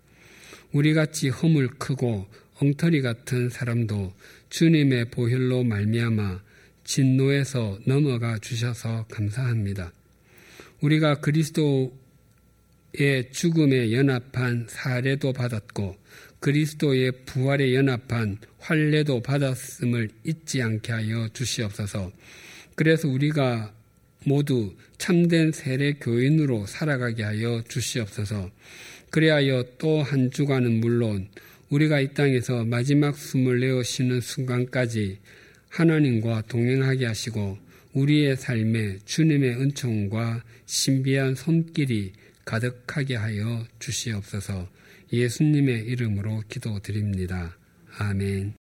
우리 0.72 0.92
같이 0.92 1.28
허물 1.28 1.68
크고 1.78 2.26
엉터리 2.60 3.02
같은 3.02 3.48
사람도 3.48 4.12
주님의 4.48 5.10
보혈로 5.10 5.64
말미암아 5.64 6.40
진노에서 6.84 7.78
넘어가 7.86 8.38
주셔서 8.38 9.06
감사합니다. 9.10 9.92
우리가 10.80 11.20
그리스도의 11.20 11.90
죽음에 13.32 13.92
연합한 13.92 14.66
사례도 14.68 15.32
받았고 15.32 15.96
그리스도의 16.40 17.12
부활에 17.24 17.74
연합한 17.74 18.38
환례도 18.58 19.22
받았음을 19.22 20.10
잊지 20.24 20.60
않게 20.62 20.92
하여 20.92 21.28
주시옵소서. 21.32 22.12
그래서 22.74 23.08
우리가 23.08 23.72
모두 24.26 24.74
참된 24.98 25.52
세례 25.52 25.94
교인으로 25.94 26.66
살아가게 26.66 27.22
하여 27.22 27.62
주시옵소서. 27.68 28.50
그리하여 29.10 29.64
또 29.78 30.02
한 30.02 30.30
주간은 30.30 30.80
물론 30.80 31.28
우리가 31.70 32.00
이 32.00 32.12
땅에서 32.14 32.64
마지막 32.64 33.16
숨을 33.16 33.60
내어 33.60 33.82
쉬는 33.82 34.20
순간까지 34.20 35.18
하나님과 35.74 36.42
동행하게 36.42 37.06
하시고 37.06 37.58
우리의 37.94 38.36
삶에 38.36 38.98
주님의 39.04 39.60
은총과 39.60 40.42
신비한 40.66 41.34
손길이 41.34 42.12
가득하게 42.44 43.16
하여 43.16 43.66
주시옵소서 43.80 44.68
예수님의 45.12 45.84
이름으로 45.86 46.42
기도드립니다. 46.48 47.56
아멘. 47.98 48.63